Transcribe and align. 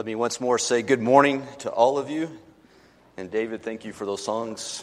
Let 0.00 0.06
me 0.06 0.14
once 0.14 0.40
more 0.40 0.58
say 0.58 0.80
good 0.80 1.02
morning 1.02 1.46
to 1.58 1.68
all 1.68 1.98
of 1.98 2.08
you. 2.08 2.30
And 3.18 3.30
David, 3.30 3.62
thank 3.62 3.84
you 3.84 3.92
for 3.92 4.06
those 4.06 4.24
songs. 4.24 4.82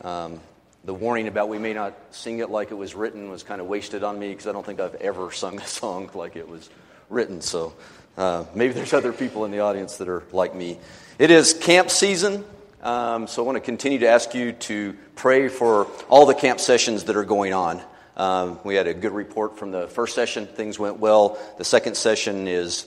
Um, 0.00 0.40
the 0.84 0.92
warning 0.92 1.28
about 1.28 1.48
we 1.48 1.60
may 1.60 1.72
not 1.72 1.94
sing 2.10 2.40
it 2.40 2.50
like 2.50 2.72
it 2.72 2.74
was 2.74 2.96
written 2.96 3.30
was 3.30 3.44
kind 3.44 3.60
of 3.60 3.68
wasted 3.68 4.02
on 4.02 4.18
me 4.18 4.30
because 4.30 4.48
I 4.48 4.50
don't 4.50 4.66
think 4.66 4.80
I've 4.80 4.96
ever 4.96 5.30
sung 5.30 5.60
a 5.60 5.66
song 5.68 6.10
like 6.14 6.34
it 6.34 6.48
was 6.48 6.68
written. 7.08 7.42
So 7.42 7.74
uh, 8.18 8.46
maybe 8.56 8.72
there's 8.72 8.92
other 8.92 9.12
people 9.12 9.44
in 9.44 9.52
the 9.52 9.60
audience 9.60 9.98
that 9.98 10.08
are 10.08 10.24
like 10.32 10.52
me. 10.52 10.80
It 11.20 11.30
is 11.30 11.54
camp 11.54 11.88
season. 11.88 12.44
Um, 12.82 13.28
so 13.28 13.44
I 13.44 13.46
want 13.46 13.54
to 13.54 13.60
continue 13.60 14.00
to 14.00 14.08
ask 14.08 14.34
you 14.34 14.50
to 14.50 14.96
pray 15.14 15.46
for 15.46 15.86
all 16.08 16.26
the 16.26 16.34
camp 16.34 16.58
sessions 16.58 17.04
that 17.04 17.14
are 17.14 17.24
going 17.24 17.52
on. 17.52 17.80
Um, 18.16 18.58
we 18.64 18.74
had 18.74 18.88
a 18.88 18.94
good 18.94 19.12
report 19.12 19.60
from 19.60 19.70
the 19.70 19.86
first 19.86 20.16
session. 20.16 20.48
Things 20.48 20.76
went 20.76 20.98
well. 20.98 21.38
The 21.56 21.64
second 21.64 21.96
session 21.96 22.48
is 22.48 22.86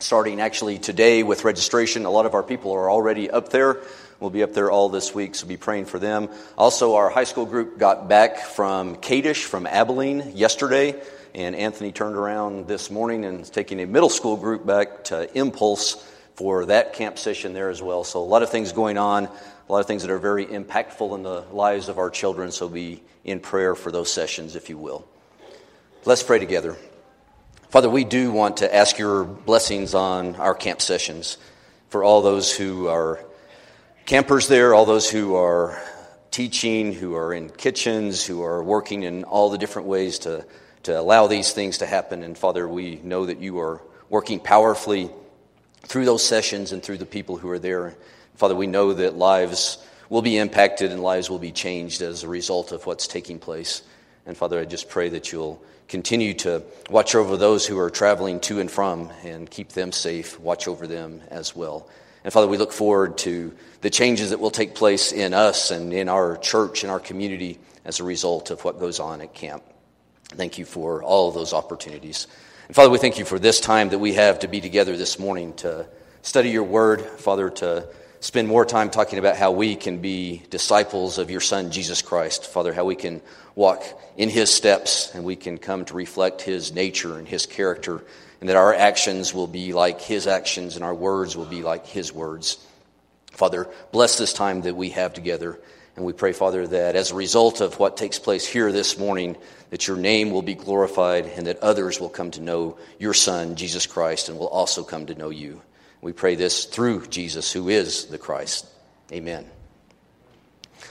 starting 0.00 0.40
actually 0.40 0.78
today 0.78 1.24
with 1.24 1.44
registration. 1.44 2.04
A 2.04 2.10
lot 2.10 2.24
of 2.24 2.34
our 2.34 2.42
people 2.44 2.72
are 2.72 2.88
already 2.88 3.28
up 3.30 3.48
there. 3.48 3.82
We'll 4.20 4.30
be 4.30 4.44
up 4.44 4.52
there 4.52 4.70
all 4.70 4.88
this 4.88 5.12
week, 5.12 5.34
so 5.34 5.46
be 5.46 5.56
praying 5.56 5.86
for 5.86 5.98
them. 5.98 6.28
Also, 6.56 6.94
our 6.94 7.08
high 7.08 7.24
school 7.24 7.46
group 7.46 7.78
got 7.78 8.08
back 8.08 8.38
from 8.38 8.96
Kadesh, 8.96 9.44
from 9.44 9.66
Abilene, 9.66 10.32
yesterday, 10.36 11.00
and 11.34 11.54
Anthony 11.56 11.90
turned 11.92 12.16
around 12.16 12.68
this 12.68 12.90
morning 12.90 13.24
and 13.24 13.40
is 13.40 13.50
taking 13.50 13.80
a 13.80 13.86
middle 13.86 14.08
school 14.08 14.36
group 14.36 14.64
back 14.64 15.04
to 15.04 15.36
Impulse 15.36 15.94
for 16.34 16.66
that 16.66 16.92
camp 16.92 17.18
session 17.18 17.52
there 17.52 17.68
as 17.68 17.82
well. 17.82 18.04
So, 18.04 18.20
a 18.20 18.24
lot 18.24 18.44
of 18.44 18.50
things 18.50 18.72
going 18.72 18.98
on, 18.98 19.24
a 19.24 19.72
lot 19.72 19.80
of 19.80 19.86
things 19.86 20.02
that 20.02 20.12
are 20.12 20.18
very 20.18 20.46
impactful 20.46 21.12
in 21.14 21.24
the 21.24 21.42
lives 21.52 21.88
of 21.88 21.98
our 21.98 22.10
children, 22.10 22.52
so 22.52 22.68
be 22.68 23.02
in 23.24 23.40
prayer 23.40 23.74
for 23.74 23.90
those 23.90 24.12
sessions, 24.12 24.54
if 24.54 24.68
you 24.68 24.78
will. 24.78 25.06
Let's 26.04 26.22
pray 26.22 26.38
together. 26.38 26.76
Father, 27.70 27.90
we 27.90 28.04
do 28.04 28.32
want 28.32 28.58
to 28.58 28.74
ask 28.74 28.96
your 28.96 29.24
blessings 29.24 29.92
on 29.92 30.36
our 30.36 30.54
camp 30.54 30.80
sessions 30.80 31.36
for 31.90 32.02
all 32.02 32.22
those 32.22 32.50
who 32.50 32.88
are 32.88 33.22
campers 34.06 34.48
there, 34.48 34.72
all 34.72 34.86
those 34.86 35.10
who 35.10 35.34
are 35.34 35.78
teaching, 36.30 36.94
who 36.94 37.14
are 37.14 37.34
in 37.34 37.50
kitchens, 37.50 38.24
who 38.24 38.42
are 38.42 38.62
working 38.62 39.02
in 39.02 39.24
all 39.24 39.50
the 39.50 39.58
different 39.58 39.86
ways 39.86 40.20
to, 40.20 40.46
to 40.84 40.98
allow 40.98 41.26
these 41.26 41.52
things 41.52 41.76
to 41.78 41.86
happen. 41.86 42.22
And 42.22 42.38
Father, 42.38 42.66
we 42.66 43.00
know 43.04 43.26
that 43.26 43.38
you 43.38 43.58
are 43.58 43.82
working 44.08 44.40
powerfully 44.40 45.10
through 45.82 46.06
those 46.06 46.26
sessions 46.26 46.72
and 46.72 46.82
through 46.82 46.96
the 46.96 47.04
people 47.04 47.36
who 47.36 47.50
are 47.50 47.58
there. 47.58 47.98
Father, 48.36 48.54
we 48.54 48.66
know 48.66 48.94
that 48.94 49.18
lives 49.18 49.76
will 50.08 50.22
be 50.22 50.38
impacted 50.38 50.90
and 50.90 51.02
lives 51.02 51.28
will 51.28 51.38
be 51.38 51.52
changed 51.52 52.00
as 52.00 52.22
a 52.22 52.28
result 52.28 52.72
of 52.72 52.86
what's 52.86 53.06
taking 53.06 53.38
place. 53.38 53.82
And 54.24 54.34
Father, 54.38 54.58
I 54.58 54.64
just 54.64 54.88
pray 54.88 55.10
that 55.10 55.32
you'll 55.32 55.62
continue 55.88 56.34
to 56.34 56.62
watch 56.90 57.14
over 57.14 57.36
those 57.36 57.66
who 57.66 57.78
are 57.78 57.90
traveling 57.90 58.40
to 58.40 58.60
and 58.60 58.70
from 58.70 59.10
and 59.24 59.50
keep 59.50 59.70
them 59.70 59.90
safe. 59.90 60.38
Watch 60.38 60.68
over 60.68 60.86
them 60.86 61.22
as 61.30 61.56
well. 61.56 61.88
And 62.24 62.32
Father, 62.32 62.46
we 62.46 62.58
look 62.58 62.72
forward 62.72 63.18
to 63.18 63.54
the 63.80 63.90
changes 63.90 64.30
that 64.30 64.40
will 64.40 64.50
take 64.50 64.74
place 64.74 65.12
in 65.12 65.32
us 65.32 65.70
and 65.70 65.92
in 65.92 66.08
our 66.08 66.36
church 66.36 66.82
and 66.82 66.90
our 66.90 67.00
community 67.00 67.58
as 67.84 68.00
a 68.00 68.04
result 68.04 68.50
of 68.50 68.64
what 68.64 68.78
goes 68.78 69.00
on 69.00 69.20
at 69.22 69.32
camp. 69.32 69.62
Thank 70.24 70.58
you 70.58 70.66
for 70.66 71.02
all 71.02 71.28
of 71.28 71.34
those 71.34 71.54
opportunities. 71.54 72.26
And 72.66 72.76
Father, 72.76 72.90
we 72.90 72.98
thank 72.98 73.18
you 73.18 73.24
for 73.24 73.38
this 73.38 73.60
time 73.60 73.88
that 73.88 73.98
we 73.98 74.12
have 74.14 74.40
to 74.40 74.48
be 74.48 74.60
together 74.60 74.94
this 74.96 75.18
morning 75.18 75.54
to 75.54 75.86
study 76.20 76.50
your 76.50 76.64
word, 76.64 77.00
Father, 77.00 77.48
to 77.48 77.88
spend 78.20 78.48
more 78.48 78.64
time 78.64 78.90
talking 78.90 79.18
about 79.18 79.36
how 79.36 79.52
we 79.52 79.76
can 79.76 79.98
be 79.98 80.42
disciples 80.50 81.18
of 81.18 81.30
your 81.30 81.40
Son, 81.40 81.70
Jesus 81.70 82.02
Christ. 82.02 82.46
Father, 82.46 82.72
how 82.72 82.84
we 82.84 82.96
can 82.96 83.20
walk 83.54 83.84
in 84.16 84.28
his 84.28 84.52
steps 84.52 85.14
and 85.14 85.24
we 85.24 85.36
can 85.36 85.58
come 85.58 85.84
to 85.86 85.94
reflect 85.94 86.42
his 86.42 86.72
nature 86.72 87.18
and 87.18 87.28
his 87.28 87.46
character, 87.46 88.02
and 88.40 88.48
that 88.48 88.56
our 88.56 88.74
actions 88.74 89.32
will 89.32 89.46
be 89.46 89.72
like 89.72 90.00
his 90.00 90.26
actions 90.26 90.76
and 90.76 90.84
our 90.84 90.94
words 90.94 91.36
will 91.36 91.44
be 91.46 91.62
like 91.62 91.86
his 91.86 92.12
words. 92.12 92.64
Father, 93.32 93.68
bless 93.92 94.18
this 94.18 94.32
time 94.32 94.62
that 94.62 94.76
we 94.76 94.90
have 94.90 95.14
together. 95.14 95.58
And 95.94 96.04
we 96.04 96.12
pray, 96.12 96.32
Father, 96.32 96.64
that 96.64 96.94
as 96.94 97.10
a 97.10 97.16
result 97.16 97.60
of 97.60 97.80
what 97.80 97.96
takes 97.96 98.20
place 98.20 98.46
here 98.46 98.70
this 98.70 98.98
morning, 98.98 99.36
that 99.70 99.88
your 99.88 99.96
name 99.96 100.30
will 100.30 100.42
be 100.42 100.54
glorified 100.54 101.26
and 101.26 101.48
that 101.48 101.58
others 101.58 101.98
will 102.00 102.08
come 102.08 102.30
to 102.32 102.40
know 102.40 102.78
your 103.00 103.14
Son, 103.14 103.56
Jesus 103.56 103.86
Christ, 103.86 104.28
and 104.28 104.38
will 104.38 104.46
also 104.46 104.84
come 104.84 105.06
to 105.06 105.16
know 105.16 105.30
you. 105.30 105.60
We 106.00 106.12
pray 106.12 106.34
this 106.34 106.64
through 106.64 107.06
Jesus, 107.06 107.52
who 107.52 107.68
is 107.68 108.06
the 108.06 108.18
Christ. 108.18 108.66
Amen. 109.12 109.46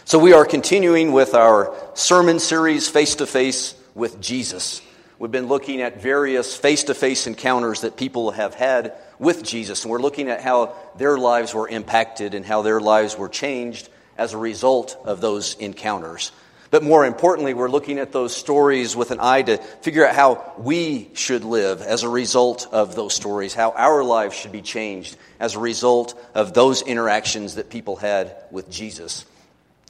So, 0.05 0.19
we 0.19 0.33
are 0.33 0.45
continuing 0.45 1.11
with 1.11 1.33
our 1.33 1.75
sermon 1.93 2.39
series, 2.39 2.89
Face 2.89 3.15
to 3.15 3.25
Face 3.25 3.75
with 3.93 4.21
Jesus. 4.21 4.81
We've 5.19 5.31
been 5.31 5.47
looking 5.47 5.81
at 5.81 6.01
various 6.01 6.55
face 6.55 6.83
to 6.85 6.93
face 6.93 7.25
encounters 7.25 7.81
that 7.81 7.97
people 7.97 8.31
have 8.31 8.53
had 8.53 8.93
with 9.17 9.43
Jesus, 9.43 9.83
and 9.83 9.91
we're 9.91 10.01
looking 10.01 10.29
at 10.29 10.41
how 10.41 10.75
their 10.97 11.17
lives 11.17 11.55
were 11.55 11.67
impacted 11.67 12.35
and 12.35 12.45
how 12.45 12.61
their 12.61 12.79
lives 12.79 13.17
were 13.17 13.29
changed 13.29 13.89
as 14.15 14.33
a 14.33 14.37
result 14.37 14.95
of 15.05 15.19
those 15.19 15.55
encounters. 15.55 16.31
But 16.69 16.83
more 16.83 17.05
importantly, 17.05 17.53
we're 17.53 17.69
looking 17.69 17.99
at 17.99 18.11
those 18.11 18.35
stories 18.35 18.95
with 18.95 19.11
an 19.11 19.19
eye 19.21 19.41
to 19.43 19.57
figure 19.57 20.05
out 20.05 20.15
how 20.15 20.53
we 20.57 21.09
should 21.13 21.43
live 21.43 21.81
as 21.81 22.03
a 22.03 22.09
result 22.09 22.67
of 22.71 22.95
those 22.95 23.13
stories, 23.13 23.53
how 23.53 23.71
our 23.71 24.03
lives 24.03 24.35
should 24.35 24.51
be 24.51 24.61
changed 24.61 25.15
as 25.39 25.55
a 25.55 25.59
result 25.59 26.19
of 26.35 26.53
those 26.53 26.81
interactions 26.81 27.55
that 27.55 27.69
people 27.69 27.95
had 27.95 28.35
with 28.51 28.69
Jesus. 28.69 29.25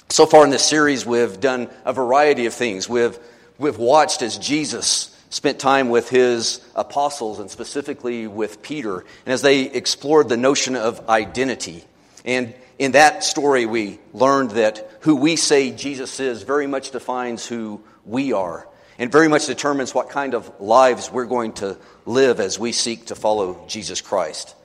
So 0.10 0.26
far 0.26 0.44
in 0.44 0.52
this 0.52 0.66
series, 0.66 1.06
we've 1.06 1.40
done 1.40 1.70
a 1.84 1.94
variety 1.94 2.46
of 2.46 2.54
things. 2.54 2.88
We've, 2.88 3.18
we've 3.58 3.78
watched 3.78 4.22
as 4.22 4.38
Jesus 4.38 5.14
spent 5.30 5.60
time 5.60 5.90
with 5.90 6.10
his 6.10 6.62
apostles 6.76 7.40
and 7.40 7.52
specifically 7.52 8.28
with 8.28 8.62
Peter, 8.62 9.00
and 9.00 9.34
as 9.34 9.42
they 9.42 9.64
explored 9.64 10.30
the 10.30 10.38
notion 10.38 10.76
of 10.76 11.10
identity. 11.10 11.84
And 12.24 12.54
in 12.80 12.92
that 12.92 13.24
story, 13.24 13.66
we 13.66 14.00
learned 14.14 14.52
that 14.52 14.90
who 15.02 15.16
we 15.16 15.36
say 15.36 15.72
Jesus 15.72 16.20
is 16.20 16.44
very 16.44 16.68
much 16.68 16.92
defines 16.92 17.46
who 17.46 17.82
we 18.06 18.34
are 18.34 18.68
and 19.00 19.12
very 19.12 19.28
much 19.28 19.46
determines 19.46 19.94
what 19.94 20.10
kind 20.10 20.34
of 20.34 20.60
lives 20.60 21.12
we're 21.12 21.26
going 21.26 21.54
to 21.54 21.78
live 22.06 22.40
as 22.40 22.58
we 22.60 22.72
seek 22.72 23.08
to 23.08 23.16
follow 23.16 23.66
Jesus 23.68 24.02
Christ. 24.02 24.56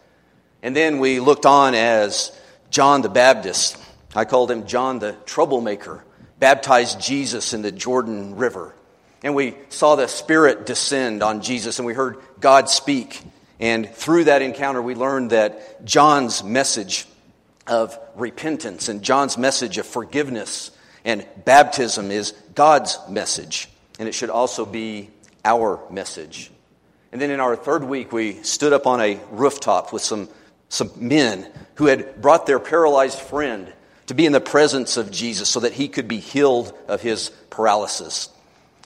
And 0.62 0.74
then 0.74 0.98
we 0.98 1.20
looked 1.20 1.46
on 1.46 1.74
as 1.74 2.38
John 2.70 3.02
the 3.02 3.08
Baptist. 3.08 3.76
I 4.14 4.24
called 4.24 4.50
him 4.50 4.66
John 4.66 4.98
the 4.98 5.12
troublemaker, 5.26 6.04
baptized 6.38 7.00
Jesus 7.00 7.52
in 7.52 7.62
the 7.62 7.72
Jordan 7.72 8.36
River. 8.36 8.74
And 9.22 9.34
we 9.34 9.54
saw 9.68 9.96
the 9.96 10.08
Spirit 10.08 10.66
descend 10.66 11.22
on 11.22 11.42
Jesus 11.42 11.78
and 11.78 11.86
we 11.86 11.94
heard 11.94 12.18
God 12.40 12.68
speak. 12.68 13.20
And 13.60 13.88
through 13.88 14.24
that 14.24 14.42
encounter, 14.42 14.82
we 14.82 14.94
learned 14.94 15.30
that 15.30 15.84
John's 15.84 16.42
message 16.42 17.06
of 17.66 17.98
repentance 18.16 18.88
and 18.88 19.02
John's 19.02 19.38
message 19.38 19.78
of 19.78 19.86
forgiveness 19.86 20.70
and 21.04 21.26
baptism 21.44 22.10
is 22.10 22.32
God's 22.54 22.98
message, 23.08 23.68
and 23.98 24.08
it 24.08 24.12
should 24.12 24.30
also 24.30 24.64
be 24.64 25.10
our 25.44 25.80
message. 25.90 26.50
And 27.10 27.20
then 27.20 27.30
in 27.30 27.40
our 27.40 27.56
third 27.56 27.84
week, 27.84 28.12
we 28.12 28.42
stood 28.42 28.72
up 28.72 28.86
on 28.86 29.00
a 29.00 29.20
rooftop 29.30 29.92
with 29.92 30.02
some, 30.02 30.28
some 30.68 30.90
men 30.96 31.50
who 31.74 31.86
had 31.86 32.22
brought 32.22 32.46
their 32.46 32.58
paralyzed 32.58 33.18
friend 33.18 33.72
to 34.06 34.14
be 34.14 34.26
in 34.26 34.32
the 34.32 34.40
presence 34.40 34.96
of 34.96 35.10
Jesus 35.10 35.48
so 35.48 35.60
that 35.60 35.72
he 35.72 35.88
could 35.88 36.08
be 36.08 36.18
healed 36.18 36.72
of 36.88 37.02
his 37.02 37.30
paralysis. 37.50 38.28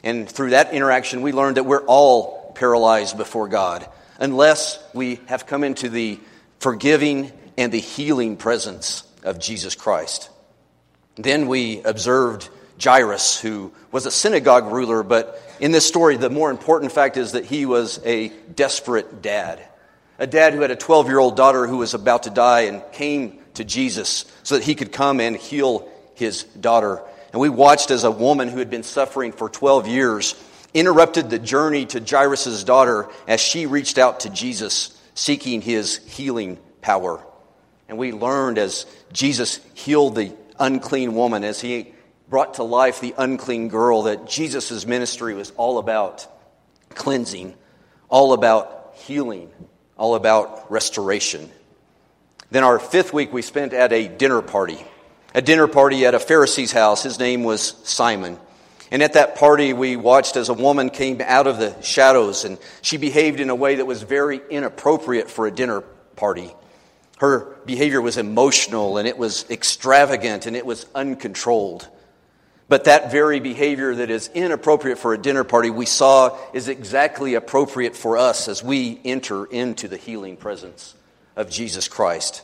And 0.03 0.29
through 0.29 0.51
that 0.51 0.73
interaction, 0.73 1.23
we 1.23 1.33
learned 1.33 1.57
that 1.57 1.65
we're 1.65 1.85
all 1.85 2.53
paralyzed 2.55 3.17
before 3.17 3.49
God 3.49 3.89
unless 4.19 4.79
we 4.95 5.21
have 5.27 5.47
come 5.47 5.63
into 5.63 5.89
the 5.89 6.19
forgiving 6.59 7.33
and 7.57 7.73
the 7.73 7.81
healing 7.81 8.37
presence 8.37 9.05
of 9.23 9.39
Jesus 9.39 9.75
Christ. 9.75 10.31
Then 11.17 11.49
we 11.49 11.83
observed 11.83 12.49
Jairus, 12.83 13.41
who 13.41 13.73
was 13.91 14.07
a 14.07 14.11
synagogue 14.11 14.67
ruler, 14.67 15.03
but 15.03 15.43
in 15.61 15.73
this 15.73 15.87
story, 15.87 16.17
the 16.17 16.31
more 16.31 16.51
important 16.51 16.93
fact 16.93 17.17
is 17.17 17.33
that 17.33 17.47
he 17.47 17.65
was 17.65 18.01
a 18.05 18.29
desperate 18.55 19.23
dad. 19.23 19.63
A 20.19 20.27
dad 20.27 20.55
who 20.55 20.61
had 20.61 20.71
a 20.71 20.77
12 20.77 21.09
year 21.09 21.19
old 21.19 21.37
daughter 21.37 21.67
who 21.67 21.79
was 21.79 21.95
about 21.95 22.25
to 22.25 22.31
die 22.31 22.63
and 22.63 22.83
came 22.93 23.39
to 23.55 23.65
Jesus 23.65 24.25
so 24.43 24.57
that 24.57 24.65
he 24.65 24.75
could 24.75 24.93
come 24.93 25.21
and 25.21 25.37
heal 25.37 25.89
his 26.15 26.45
daughter. 26.45 27.03
And 27.33 27.41
we 27.41 27.49
watched 27.49 27.91
as 27.91 28.05
a 28.05 28.11
woman 28.11 28.49
who 28.49 28.59
had 28.59 28.71
been 28.71 28.83
suffering 28.83 29.33
for 29.33 29.49
12 29.49 29.89
years 29.89 30.35
interrupted 30.75 31.31
the 31.31 31.39
journey 31.39 31.87
to 31.87 32.01
Jairus' 32.01 32.65
daughter 32.65 33.09
as 33.27 33.41
she 33.41 33.67
reached 33.67 33.99
out 33.99 34.21
to 34.21 34.31
Jesus 34.31 34.99
seeking 35.15 35.63
his 35.63 35.97
healing 36.07 36.59
power. 36.83 37.25
And 37.89 37.99
we 37.99 38.13
learned 38.13 38.59
as 38.59 38.87
Jesus 39.13 39.61
healed 39.75 40.17
the 40.17 40.33
unclean 40.59 41.15
woman, 41.15 41.45
as 41.45 41.61
he 41.61 41.93
brought 42.29 42.55
to 42.55 42.63
life 42.63 43.01
the 43.01 43.15
unclean 43.17 43.69
girl, 43.69 44.03
that 44.03 44.27
Jesus' 44.27 44.87
ministry 44.87 45.35
was 45.35 45.53
all 45.57 45.79
about 45.79 46.27
cleansing, 46.95 47.55
all 48.09 48.33
about 48.33 48.95
healing, 48.95 49.51
all 49.97 50.15
about 50.15 50.71
restoration. 50.71 51.49
Then 52.51 52.65
our 52.65 52.79
fifth 52.79 53.13
week 53.13 53.33
we 53.33 53.43
spent 53.43 53.73
at 53.73 53.93
a 53.93 54.09
dinner 54.09 54.43
party. 54.43 54.85
A 55.35 55.43
dinner 55.43 55.67
party 55.67 56.07
at 56.07 56.15
a 56.15 56.19
Pharisee's 56.19 56.73
house. 56.73 57.03
His 57.03 57.19
name 57.19 57.45
was 57.45 57.63
Simon. 57.85 58.39
And 58.91 59.03
at 59.03 59.15
that 59.15 59.37
party, 59.37 59.73
we 59.73 59.97
watched 59.97 60.37
as 60.37 60.49
a 60.49 60.55
woman 60.55 60.91
came 60.91 61.21
out 61.21 61.47
of 61.47 61.59
the 61.59 61.81
shadows 61.83 62.45
and 62.45 62.59
she 62.83 62.97
behaved 62.97 63.41
in 63.41 63.51
a 63.51 63.55
way 63.55 63.77
that 63.77 63.87
was 63.87 64.03
very 64.03 64.41
inappropriate 64.49 65.29
for 65.29 65.47
a 65.47 65.51
dinner 65.51 65.81
party. 66.15 66.55
Her 67.17 67.57
behavior 67.65 68.01
was 68.01 68.19
emotional 68.19 68.99
and 68.99 69.09
it 69.09 69.19
was 69.19 69.49
extravagant 69.51 70.47
and 70.47 70.55
it 70.55 70.67
was 70.67 70.87
uncontrolled. 70.95 71.89
But 72.69 72.85
that 72.85 73.13
very 73.13 73.41
behavior 73.41 73.95
that 73.95 74.11
is 74.11 74.29
inappropriate 74.35 74.99
for 74.99 75.15
a 75.15 75.19
dinner 75.19 75.45
party, 75.45 75.71
we 75.71 75.87
saw 75.87 76.37
is 76.53 76.69
exactly 76.69 77.35
appropriate 77.35 77.97
for 77.97 78.19
us 78.19 78.49
as 78.49 78.63
we 78.63 79.01
enter 79.05 79.45
into 79.47 79.89
the 79.89 79.97
healing 79.97 80.37
presence 80.37 80.95
of 81.37 81.49
Jesus 81.49 81.87
Christ. 81.87 82.43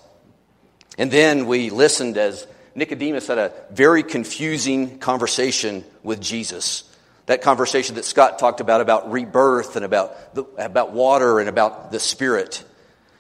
And 0.97 1.11
then 1.11 1.47
we 1.47 1.71
listened 1.71 2.17
as 2.17 2.47
Nicodemus 2.75 3.27
had 3.27 3.39
a 3.39 3.53
very 3.71 4.03
confusing 4.03 4.99
conversation 4.99 5.85
with 6.03 6.21
Jesus. 6.21 6.85
That 7.27 7.43
conversation 7.43 7.97
that 7.97 8.05
Scott 8.05 8.39
talked 8.39 8.61
about, 8.61 8.81
about 8.81 9.11
rebirth 9.11 9.77
and 9.77 9.85
about, 9.85 10.35
the, 10.35 10.45
about 10.57 10.93
water 10.93 11.41
and 11.41 11.49
about 11.49 11.91
the 11.91 12.01
Spirit. 12.01 12.65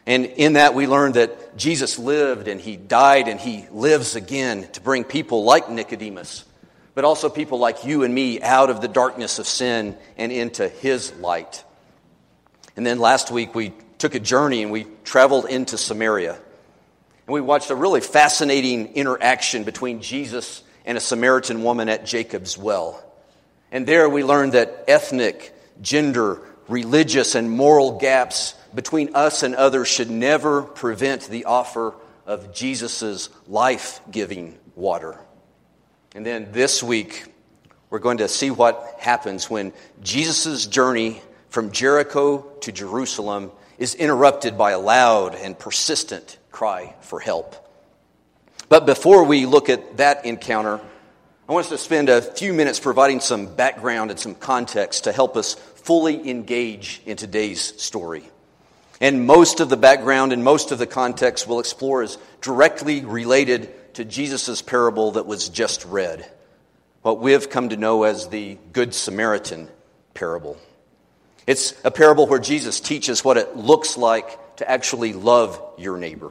And 0.06 0.26
in 0.26 0.54
that, 0.54 0.74
we 0.74 0.86
learned 0.86 1.14
that 1.14 1.56
Jesus 1.56 1.98
lived 1.98 2.48
and 2.48 2.60
he 2.60 2.76
died 2.76 3.28
and 3.28 3.38
he 3.38 3.66
lives 3.70 4.16
again 4.16 4.68
to 4.72 4.80
bring 4.80 5.04
people 5.04 5.44
like 5.44 5.70
Nicodemus, 5.70 6.44
but 6.94 7.04
also 7.04 7.28
people 7.28 7.58
like 7.58 7.84
you 7.84 8.02
and 8.02 8.12
me 8.12 8.42
out 8.42 8.68
of 8.68 8.80
the 8.80 8.88
darkness 8.88 9.38
of 9.38 9.46
sin 9.46 9.96
and 10.16 10.32
into 10.32 10.68
his 10.68 11.12
light. 11.14 11.62
And 12.76 12.84
then 12.84 12.98
last 12.98 13.30
week, 13.30 13.54
we 13.54 13.72
took 13.98 14.14
a 14.14 14.20
journey 14.20 14.62
and 14.62 14.72
we 14.72 14.86
traveled 15.04 15.46
into 15.46 15.78
Samaria. 15.78 16.32
And 16.34 17.34
we 17.34 17.40
watched 17.40 17.70
a 17.70 17.76
really 17.76 18.00
fascinating 18.00 18.94
interaction 18.94 19.62
between 19.62 20.00
Jesus 20.02 20.64
and 20.84 20.98
a 20.98 21.00
Samaritan 21.00 21.62
woman 21.62 21.88
at 21.88 22.04
Jacob's 22.04 22.58
well. 22.58 23.00
And 23.70 23.86
there 23.86 24.08
we 24.08 24.24
learned 24.24 24.52
that 24.52 24.84
ethnic, 24.88 25.54
gender, 25.80 26.40
religious, 26.66 27.36
and 27.36 27.48
moral 27.48 27.98
gaps 27.98 28.54
between 28.74 29.14
us 29.14 29.42
and 29.42 29.54
others 29.54 29.88
should 29.88 30.10
never 30.10 30.62
prevent 30.62 31.28
the 31.28 31.44
offer 31.44 31.94
of 32.26 32.54
Jesus' 32.54 33.28
life 33.46 34.00
giving 34.10 34.58
water. 34.74 35.18
And 36.14 36.24
then 36.24 36.52
this 36.52 36.82
week, 36.82 37.24
we're 37.90 37.98
going 37.98 38.18
to 38.18 38.28
see 38.28 38.50
what 38.50 38.96
happens 38.98 39.50
when 39.50 39.72
Jesus' 40.02 40.66
journey 40.66 41.20
from 41.50 41.72
Jericho 41.72 42.38
to 42.60 42.72
Jerusalem 42.72 43.50
is 43.78 43.94
interrupted 43.94 44.56
by 44.56 44.70
a 44.70 44.78
loud 44.78 45.34
and 45.34 45.58
persistent 45.58 46.38
cry 46.50 46.94
for 47.00 47.20
help. 47.20 47.56
But 48.68 48.86
before 48.86 49.24
we 49.24 49.44
look 49.44 49.68
at 49.68 49.98
that 49.98 50.24
encounter, 50.24 50.80
I 51.48 51.52
want 51.52 51.66
us 51.66 51.70
to 51.70 51.78
spend 51.78 52.08
a 52.08 52.22
few 52.22 52.54
minutes 52.54 52.80
providing 52.80 53.20
some 53.20 53.54
background 53.54 54.10
and 54.10 54.18
some 54.18 54.34
context 54.34 55.04
to 55.04 55.12
help 55.12 55.36
us 55.36 55.54
fully 55.54 56.30
engage 56.30 57.02
in 57.04 57.16
today's 57.16 57.60
story. 57.82 58.24
And 59.02 59.26
most 59.26 59.58
of 59.58 59.68
the 59.68 59.76
background 59.76 60.32
and 60.32 60.44
most 60.44 60.70
of 60.70 60.78
the 60.78 60.86
context 60.86 61.48
we'll 61.48 61.58
explore 61.58 62.04
is 62.04 62.18
directly 62.40 63.04
related 63.04 63.94
to 63.96 64.04
Jesus' 64.04 64.62
parable 64.62 65.12
that 65.12 65.26
was 65.26 65.48
just 65.48 65.84
read, 65.84 66.24
what 67.02 67.18
we 67.18 67.32
have 67.32 67.50
come 67.50 67.70
to 67.70 67.76
know 67.76 68.04
as 68.04 68.28
the 68.28 68.58
Good 68.72 68.94
Samaritan 68.94 69.68
parable. 70.14 70.56
It's 71.48 71.74
a 71.84 71.90
parable 71.90 72.28
where 72.28 72.38
Jesus 72.38 72.78
teaches 72.78 73.24
what 73.24 73.38
it 73.38 73.56
looks 73.56 73.96
like 73.96 74.56
to 74.58 74.70
actually 74.70 75.14
love 75.14 75.60
your 75.76 75.98
neighbor. 75.98 76.30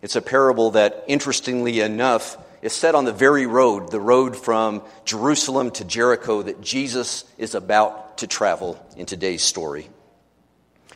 It's 0.00 0.16
a 0.16 0.22
parable 0.22 0.70
that, 0.70 1.04
interestingly 1.08 1.80
enough, 1.80 2.38
is 2.62 2.72
set 2.72 2.94
on 2.94 3.04
the 3.04 3.12
very 3.12 3.44
road, 3.44 3.90
the 3.90 4.00
road 4.00 4.34
from 4.34 4.82
Jerusalem 5.04 5.70
to 5.72 5.84
Jericho 5.84 6.40
that 6.40 6.62
Jesus 6.62 7.24
is 7.36 7.54
about 7.54 8.16
to 8.18 8.26
travel 8.26 8.82
in 8.96 9.04
today's 9.04 9.42
story. 9.42 9.90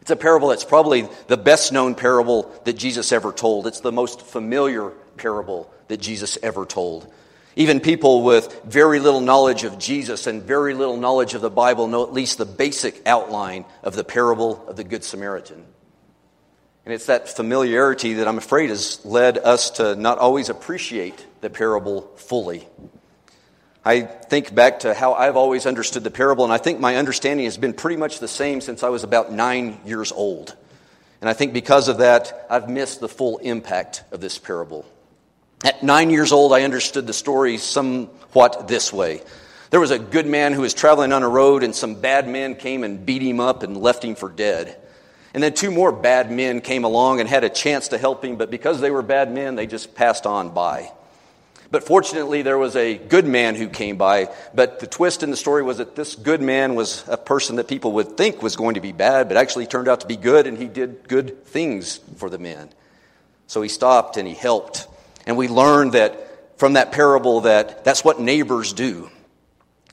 It's 0.06 0.12
a 0.12 0.14
parable 0.14 0.50
that's 0.50 0.62
probably 0.62 1.08
the 1.26 1.36
best 1.36 1.72
known 1.72 1.96
parable 1.96 2.44
that 2.62 2.74
Jesus 2.74 3.10
ever 3.10 3.32
told. 3.32 3.66
It's 3.66 3.80
the 3.80 3.90
most 3.90 4.22
familiar 4.22 4.90
parable 5.16 5.68
that 5.88 5.96
Jesus 5.96 6.38
ever 6.44 6.64
told. 6.64 7.12
Even 7.56 7.80
people 7.80 8.22
with 8.22 8.62
very 8.62 9.00
little 9.00 9.20
knowledge 9.20 9.64
of 9.64 9.80
Jesus 9.80 10.28
and 10.28 10.44
very 10.44 10.74
little 10.74 10.96
knowledge 10.96 11.34
of 11.34 11.40
the 11.40 11.50
Bible 11.50 11.88
know 11.88 12.04
at 12.04 12.12
least 12.12 12.38
the 12.38 12.46
basic 12.46 13.04
outline 13.04 13.64
of 13.82 13.96
the 13.96 14.04
parable 14.04 14.64
of 14.68 14.76
the 14.76 14.84
Good 14.84 15.02
Samaritan. 15.02 15.64
And 16.84 16.94
it's 16.94 17.06
that 17.06 17.28
familiarity 17.28 18.14
that 18.14 18.28
I'm 18.28 18.38
afraid 18.38 18.70
has 18.70 19.04
led 19.04 19.38
us 19.38 19.70
to 19.70 19.96
not 19.96 20.18
always 20.18 20.48
appreciate 20.50 21.26
the 21.40 21.50
parable 21.50 22.02
fully. 22.14 22.68
I 23.86 24.00
think 24.00 24.52
back 24.52 24.80
to 24.80 24.94
how 24.94 25.14
I've 25.14 25.36
always 25.36 25.64
understood 25.64 26.02
the 26.02 26.10
parable, 26.10 26.42
and 26.42 26.52
I 26.52 26.58
think 26.58 26.80
my 26.80 26.96
understanding 26.96 27.44
has 27.44 27.56
been 27.56 27.72
pretty 27.72 27.96
much 27.96 28.18
the 28.18 28.26
same 28.26 28.60
since 28.60 28.82
I 28.82 28.88
was 28.88 29.04
about 29.04 29.30
nine 29.30 29.78
years 29.86 30.10
old. 30.10 30.56
And 31.20 31.30
I 31.30 31.34
think 31.34 31.52
because 31.52 31.86
of 31.86 31.98
that, 31.98 32.48
I've 32.50 32.68
missed 32.68 32.98
the 32.98 33.08
full 33.08 33.38
impact 33.38 34.02
of 34.10 34.20
this 34.20 34.38
parable. 34.38 34.84
At 35.64 35.84
nine 35.84 36.10
years 36.10 36.32
old, 36.32 36.52
I 36.52 36.62
understood 36.62 37.06
the 37.06 37.12
story 37.12 37.58
somewhat 37.58 38.66
this 38.66 38.92
way. 38.92 39.22
There 39.70 39.78
was 39.78 39.92
a 39.92 40.00
good 40.00 40.26
man 40.26 40.52
who 40.52 40.62
was 40.62 40.74
traveling 40.74 41.12
on 41.12 41.22
a 41.22 41.28
road, 41.28 41.62
and 41.62 41.72
some 41.72 41.94
bad 41.94 42.26
men 42.28 42.56
came 42.56 42.82
and 42.82 43.06
beat 43.06 43.22
him 43.22 43.38
up 43.38 43.62
and 43.62 43.76
left 43.76 44.04
him 44.04 44.16
for 44.16 44.28
dead. 44.28 44.76
And 45.32 45.40
then 45.40 45.54
two 45.54 45.70
more 45.70 45.92
bad 45.92 46.32
men 46.32 46.60
came 46.60 46.82
along 46.82 47.20
and 47.20 47.28
had 47.28 47.44
a 47.44 47.48
chance 47.48 47.86
to 47.88 47.98
help 47.98 48.24
him, 48.24 48.34
but 48.34 48.50
because 48.50 48.80
they 48.80 48.90
were 48.90 49.02
bad 49.02 49.32
men, 49.32 49.54
they 49.54 49.68
just 49.68 49.94
passed 49.94 50.26
on 50.26 50.50
by. 50.50 50.90
But 51.70 51.84
fortunately, 51.84 52.42
there 52.42 52.58
was 52.58 52.76
a 52.76 52.96
good 52.96 53.26
man 53.26 53.54
who 53.54 53.68
came 53.68 53.96
by. 53.96 54.28
But 54.54 54.80
the 54.80 54.86
twist 54.86 55.22
in 55.22 55.30
the 55.30 55.36
story 55.36 55.62
was 55.62 55.78
that 55.78 55.96
this 55.96 56.14
good 56.14 56.40
man 56.40 56.74
was 56.74 57.04
a 57.08 57.16
person 57.16 57.56
that 57.56 57.68
people 57.68 57.92
would 57.92 58.16
think 58.16 58.42
was 58.42 58.56
going 58.56 58.74
to 58.74 58.80
be 58.80 58.92
bad, 58.92 59.28
but 59.28 59.36
actually 59.36 59.66
turned 59.66 59.88
out 59.88 60.00
to 60.00 60.06
be 60.06 60.16
good, 60.16 60.46
and 60.46 60.56
he 60.56 60.66
did 60.66 61.08
good 61.08 61.44
things 61.44 61.98
for 62.16 62.30
the 62.30 62.38
men. 62.38 62.70
So 63.46 63.62
he 63.62 63.68
stopped 63.68 64.16
and 64.16 64.26
he 64.26 64.34
helped. 64.34 64.86
And 65.26 65.36
we 65.36 65.48
learned 65.48 65.92
that 65.92 66.58
from 66.58 66.74
that 66.74 66.92
parable 66.92 67.42
that 67.42 67.84
that's 67.84 68.04
what 68.04 68.20
neighbors 68.20 68.72
do. 68.72 69.10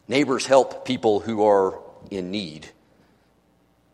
Neighbors 0.07 0.45
help 0.45 0.85
people 0.85 1.19
who 1.19 1.45
are 1.45 1.79
in 2.09 2.31
need. 2.31 2.67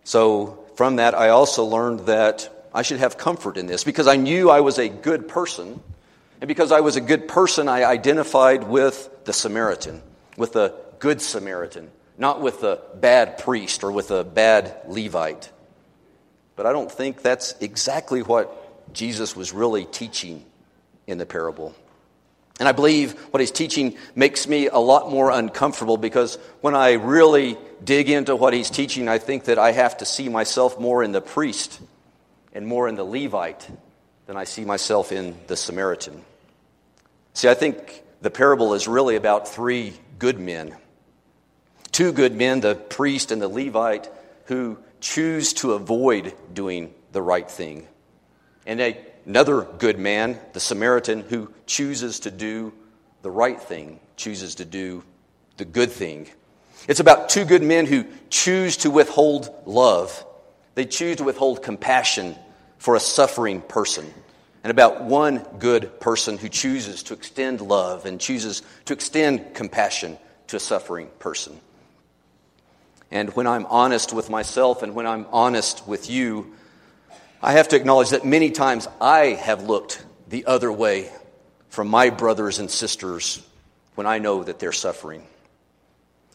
So 0.04 0.66
from 0.76 0.98
that, 0.98 1.14
I 1.14 1.30
also 1.30 1.66
learned 1.66 2.02
that 2.02 2.50
I 2.74 2.82
should 2.82 3.00
have 3.00 3.18
comfort 3.18 3.58
in 3.58 3.68
this 3.68 3.84
because 3.84 4.08
I 4.08 4.16
knew 4.16 4.50
I 4.50 4.62
was 4.62 4.80
a 4.80 4.90
good 4.90 5.28
person 5.28 5.82
and 6.42 6.48
because 6.48 6.72
I 6.72 6.80
was 6.80 6.96
a 6.96 7.02
good 7.02 7.28
person, 7.28 7.68
I 7.68 7.84
identified 7.84 8.64
with 8.64 9.10
the 9.26 9.34
Samaritan, 9.34 10.02
with 10.38 10.54
the 10.54 10.74
good 11.00 11.22
Samaritan, 11.22 11.92
not 12.18 12.42
with 12.42 12.62
the 12.62 12.82
bad 12.96 13.38
priest 13.40 13.84
or 13.84 13.92
with 13.92 14.08
the 14.08 14.24
bad 14.24 14.76
Levite. 14.88 15.52
But 16.56 16.66
I 16.66 16.72
don't 16.72 16.92
think 16.92 17.22
that's 17.22 17.54
exactly 17.60 18.22
what 18.22 18.94
Jesus 18.94 19.36
was 19.36 19.54
really 19.54 19.86
teaching 19.86 20.46
in 21.08 21.18
the 21.18 21.26
parable. 21.26 21.76
And 22.60 22.68
I 22.68 22.74
believe 22.74 23.14
what 23.32 23.40
he's 23.40 23.52
teaching 23.52 23.98
makes 24.16 24.48
me 24.48 24.68
a 24.68 24.78
lot 24.78 25.10
more 25.10 25.32
uncomfortable 25.32 25.98
because 25.98 26.36
when 26.60 26.76
I 26.76 26.94
really 26.94 27.58
dig 27.84 28.10
into 28.10 28.36
what 28.36 28.54
he's 28.54 28.70
teaching, 28.70 29.08
I 29.08 29.18
think 29.18 29.46
that 29.46 29.58
I 29.58 29.72
have 29.72 29.98
to 29.98 30.06
see 30.06 30.28
myself 30.28 30.80
more 30.80 31.02
in 31.04 31.14
the 31.14 31.22
priest 31.22 31.80
and 32.54 32.68
more 32.68 32.90
in 32.90 32.96
the 32.96 33.06
Levite 33.06 33.70
than 34.30 34.38
I 34.38 34.44
see 34.44 34.64
myself 34.64 35.12
in 35.12 35.36
the 35.48 35.58
Samaritan. 35.58 36.22
See, 37.34 37.50
I 37.50 37.56
think 37.56 38.04
the 38.22 38.30
parable 38.30 38.76
is 38.76 38.88
really 38.88 39.16
about 39.16 39.48
three 39.48 39.94
good 40.20 40.40
men. 40.40 40.76
Two 41.92 42.12
good 42.12 42.36
men, 42.36 42.60
the 42.60 42.76
priest 42.76 43.32
and 43.32 43.42
the 43.42 43.48
Levite, 43.48 44.08
who 44.46 44.78
choose 45.02 45.54
to 45.54 45.74
avoid 45.74 46.36
doing 46.54 46.94
the 47.12 47.24
right 47.24 47.50
thing. 47.50 47.88
And 48.68 48.80
a, 48.80 49.00
another 49.26 49.64
good 49.64 49.98
man, 49.98 50.38
the 50.54 50.60
Samaritan, 50.60 51.22
who 51.22 51.52
chooses 51.66 52.20
to 52.20 52.30
do 52.30 52.72
the 53.24 53.32
right 53.32 53.60
thing, 53.60 54.00
chooses 54.16 54.54
to 54.56 54.66
do 54.66 55.04
the 55.58 55.66
good 55.66 55.90
thing. 55.90 56.30
It's 56.88 57.00
about 57.00 57.30
two 57.30 57.46
good 57.46 57.64
men 57.64 57.88
who 57.88 58.06
choose 58.30 58.78
to 58.78 58.92
withhold 58.92 59.50
love. 59.66 60.24
They 60.76 60.86
choose 60.86 61.16
to 61.16 61.24
withhold 61.24 61.64
compassion 61.64 62.36
for 62.80 62.96
a 62.96 63.00
suffering 63.00 63.62
person 63.62 64.12
and 64.64 64.72
about 64.72 65.04
one 65.04 65.46
good 65.60 66.00
person 66.00 66.38
who 66.38 66.50
chooses 66.50 67.04
to 67.04 67.14
extend 67.14 67.62
love 67.62 68.06
and 68.06 68.20
chooses 68.20 68.62
to 68.86 68.94
extend 68.94 69.54
compassion 69.54 70.18
to 70.48 70.58
a 70.58 70.60
suffering 70.60 71.10
person. 71.20 71.60
And 73.12 73.30
when 73.36 73.48
I'm 73.48 73.66
honest 73.68 74.14
with 74.14 74.30
myself 74.30 74.84
and 74.84 74.96
when 74.96 75.08
I'm 75.08 75.26
honest 75.32 75.88
with 75.88 76.10
you, 76.10 76.54
I 77.42 77.54
have 77.54 77.70
to 77.70 77.76
acknowledge 77.76 78.10
that 78.10 78.26
many 78.26 78.52
times 78.52 78.88
I 79.00 79.28
have 79.28 79.64
looked 79.64 80.04
the 80.28 80.46
other 80.46 80.72
way 80.72 81.10
from 81.70 81.88
my 81.88 82.10
brothers 82.10 82.60
and 82.60 82.70
sisters 82.70 83.42
when 83.96 84.08
I 84.08 84.20
know 84.20 84.44
that 84.44 84.60
they're 84.60 84.72
suffering. 84.72 85.24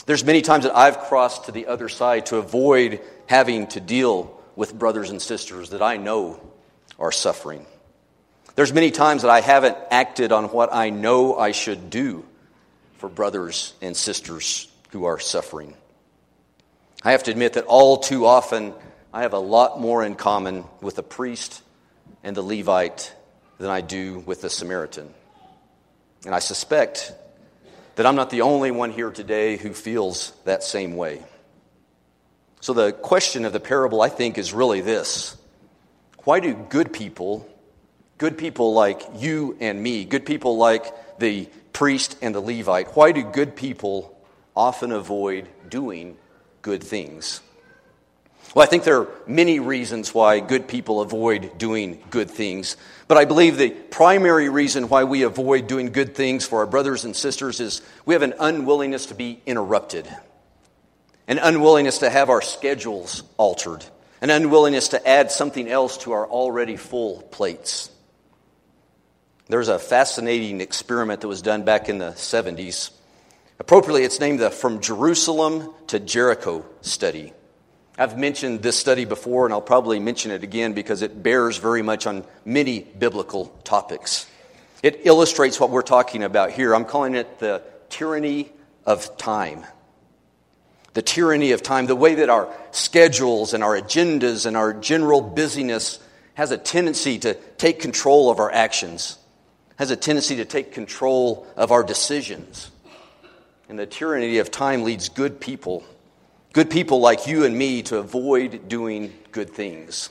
There's 0.07 0.25
many 0.25 0.43
times 0.43 0.65
that 0.65 0.77
I've 0.77 0.99
crossed 0.99 1.45
to 1.47 1.53
the 1.53 1.67
other 1.67 1.89
side 1.89 2.27
to 2.27 2.37
avoid 2.37 3.01
having 3.27 3.67
to 3.69 3.81
deal 3.81 4.41
with 4.57 4.79
brothers 4.79 5.11
and 5.11 5.21
sisters 5.21 5.71
that 5.71 5.83
I 5.83 5.97
know 5.97 6.41
are 6.99 7.13
suffering. 7.13 7.67
There's 8.55 8.73
many 8.73 8.91
times 8.91 9.23
that 9.23 9.31
I 9.31 9.41
haven't 9.41 9.77
acted 9.91 10.31
on 10.31 10.45
what 10.47 10.73
I 10.73 10.91
know 10.91 11.37
I 11.37 11.51
should 11.51 11.91
do 11.91 12.25
for 12.99 13.09
brothers 13.09 13.75
and 13.83 13.97
sisters 13.97 14.69
who 14.91 15.07
are 15.07 15.19
suffering. 15.19 15.75
I 17.03 17.11
have 17.11 17.25
to 17.25 17.31
admit 17.31 17.55
that 17.55 17.65
all 17.65 17.99
too 17.99 18.27
often 18.27 18.75
I 19.13 19.23
have 19.23 19.33
a 19.33 19.39
lot 19.39 19.81
more 19.81 20.05
in 20.05 20.15
common 20.15 20.65
with 20.81 20.97
the 20.97 21.03
priest 21.03 21.63
and 22.23 22.37
the 22.37 22.43
Levite 22.43 23.13
than 23.59 23.71
I 23.71 23.81
do 23.81 24.21
with 24.21 24.41
the 24.41 24.51
Samaritan. 24.51 25.13
And 26.25 26.35
I 26.35 26.39
suspect 26.39 27.13
that 27.97 28.07
I'm 28.07 28.17
not 28.17 28.31
the 28.31 28.43
only 28.43 28.71
one 28.71 28.91
here 28.91 29.11
today 29.11 29.57
who 29.57 29.73
feels 29.75 30.33
that 30.45 30.63
same 30.63 30.97
way. 30.97 31.23
So, 32.65 32.73
the 32.73 32.93
question 32.93 33.45
of 33.45 33.53
the 33.53 33.61
parable, 33.61 34.01
I 34.01 34.09
think, 34.09 34.39
is 34.39 34.55
really 34.55 34.81
this 34.81 35.37
Why 36.21 36.41
do 36.41 36.55
good 36.55 36.95
people, 36.95 37.47
good 38.17 38.39
people 38.39 38.73
like 38.73 39.03
you 39.17 39.55
and 39.61 39.83
me, 39.83 40.07
good 40.07 40.25
people 40.25 40.57
like 40.57 41.19
the 41.19 41.51
priest 41.75 42.17
and 42.23 42.35
the 42.35 42.41
Levite, 42.41 42.97
why 42.97 43.13
do 43.13 43.23
good 43.23 43.55
people 43.55 44.19
often 44.57 44.93
avoid 44.93 45.47
doing 45.69 46.17
good 46.63 46.83
things? 46.83 47.43
Well, 48.55 48.63
I 48.63 48.67
think 48.67 48.85
there 48.85 49.01
are 49.03 49.09
many 49.27 49.61
reasons 49.61 50.15
why 50.15 50.41
good 50.41 50.67
people 50.67 51.03
avoid 51.03 51.59
doing 51.59 52.03
good 52.09 52.31
things. 52.31 52.79
But 53.09 53.19
I 53.19 53.27
believe 53.27 53.59
the 53.59 53.73
primary 53.73 54.49
reason 54.49 54.89
why 54.89 55.05
we 55.05 55.25
avoid 55.25 55.67
doing 55.67 55.93
good 55.93 56.15
things 56.15 56.47
for 56.47 56.61
our 56.61 56.67
brothers 56.67 57.05
and 57.05 57.15
sisters 57.15 57.61
is 57.61 57.83
we 58.07 58.15
have 58.15 58.23
an 58.23 58.33
unwillingness 58.41 59.05
to 59.07 59.15
be 59.15 59.43
interrupted, 59.45 60.09
an 61.27 61.39
unwillingness 61.39 61.99
to 61.99 62.11
have 62.11 62.31
our 62.31 62.43
schedules 62.43 63.23
altered, 63.37 63.85
an 64.21 64.31
unwillingness 64.31 64.89
to 64.89 65.09
add 65.09 65.31
something 65.31 65.69
else 65.69 65.99
to 65.99 66.13
our 66.13 66.27
already 66.27 66.77
full 66.77 67.23
plates. 67.23 67.91
There's 69.49 69.69
a 69.69 69.79
fascinating 69.79 70.61
experiment 70.61 71.21
that 71.21 71.29
was 71.29 71.43
done 71.43 71.65
back 71.65 71.89
in 71.89 71.99
the 71.99 72.13
70s. 72.13 72.91
Appropriately, 73.59 74.05
it's 74.05 74.21
named 74.21 74.41
the 74.41 74.51
From 74.51 74.81
Jerusalem 74.81 75.73
to 75.89 76.01
Jericho 76.01 76.65
study. 76.81 77.33
I've 77.97 78.19
mentioned 78.19 78.63
this 78.63 78.77
study 78.77 79.05
before, 79.05 79.45
and 79.45 79.53
I'll 79.53 79.61
probably 79.61 80.01
mention 80.01 80.33
it 80.33 80.43
again 80.43 80.73
because 80.73 81.03
it 81.03 81.23
bears 81.23 81.59
very 81.59 81.83
much 81.83 82.07
on 82.07 82.25
many 82.45 82.81
biblical 82.81 83.47
topics. 83.63 84.27
It 84.83 85.03
illustrates 85.05 85.61
what 85.61 85.71
we're 85.71 85.83
talking 85.83 86.25
about 86.25 86.51
here. 86.51 86.75
I'm 86.75 86.85
calling 86.85 87.15
it 87.15 87.39
the 87.39 87.63
tyranny 87.91 88.51
of 88.85 89.17
time. 89.17 89.65
The 90.95 91.03
tyranny 91.03 91.53
of 91.53 91.63
time, 91.63 91.87
the 91.87 91.97
way 91.97 92.17
that 92.17 92.31
our 92.31 92.53
schedules 92.71 93.55
and 93.55 93.63
our 93.63 93.79
agendas 93.79 94.47
and 94.47 94.57
our 94.57 94.73
general 94.73 95.21
busyness 95.21 95.99
has 96.35 96.51
a 96.51 96.59
tendency 96.59 97.19
to 97.21 97.35
take 97.35 97.81
control 97.81 98.31
of 98.31 98.39
our 98.39 98.51
actions, 98.51 99.19
has 99.77 99.91
a 99.91 99.97
tendency 99.97 100.37
to 100.37 100.45
take 100.45 100.73
control 100.73 101.47
of 101.57 101.73
our 101.73 101.83
decisions. 101.83 102.71
And 103.69 103.79
the 103.79 103.87
tyranny 103.87 104.39
of 104.39 104.51
time 104.51 104.83
leads 104.83 105.09
good 105.09 105.41
people 105.41 105.85
good 106.55 106.71
people 106.71 107.01
like 107.01 107.27
you 107.27 107.45
and 107.45 107.59
me 107.59 107.83
to 107.83 107.99
avoid 107.99 108.69
doing 108.69 109.13
good 109.33 109.51
things. 109.51 110.09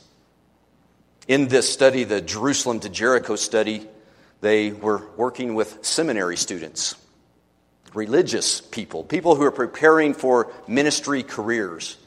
In 1.25 1.47
this 1.47 1.71
study, 1.71 2.03
the 2.03 2.21
Jerusalem 2.21 2.81
to 2.81 2.89
Jericho 2.89 3.37
study, 3.37 3.87
they 4.41 4.71
were 4.71 5.07
working 5.15 5.55
with 5.55 5.85
seminary 5.85 6.35
students, 6.35 6.95
religious 7.93 8.61
people, 8.61 9.03
people 9.03 9.35
who 9.35 9.43
are 9.43 9.51
preparing 9.51 10.13
for 10.13 10.51
ministry 10.67 11.23
careers. 11.23 11.97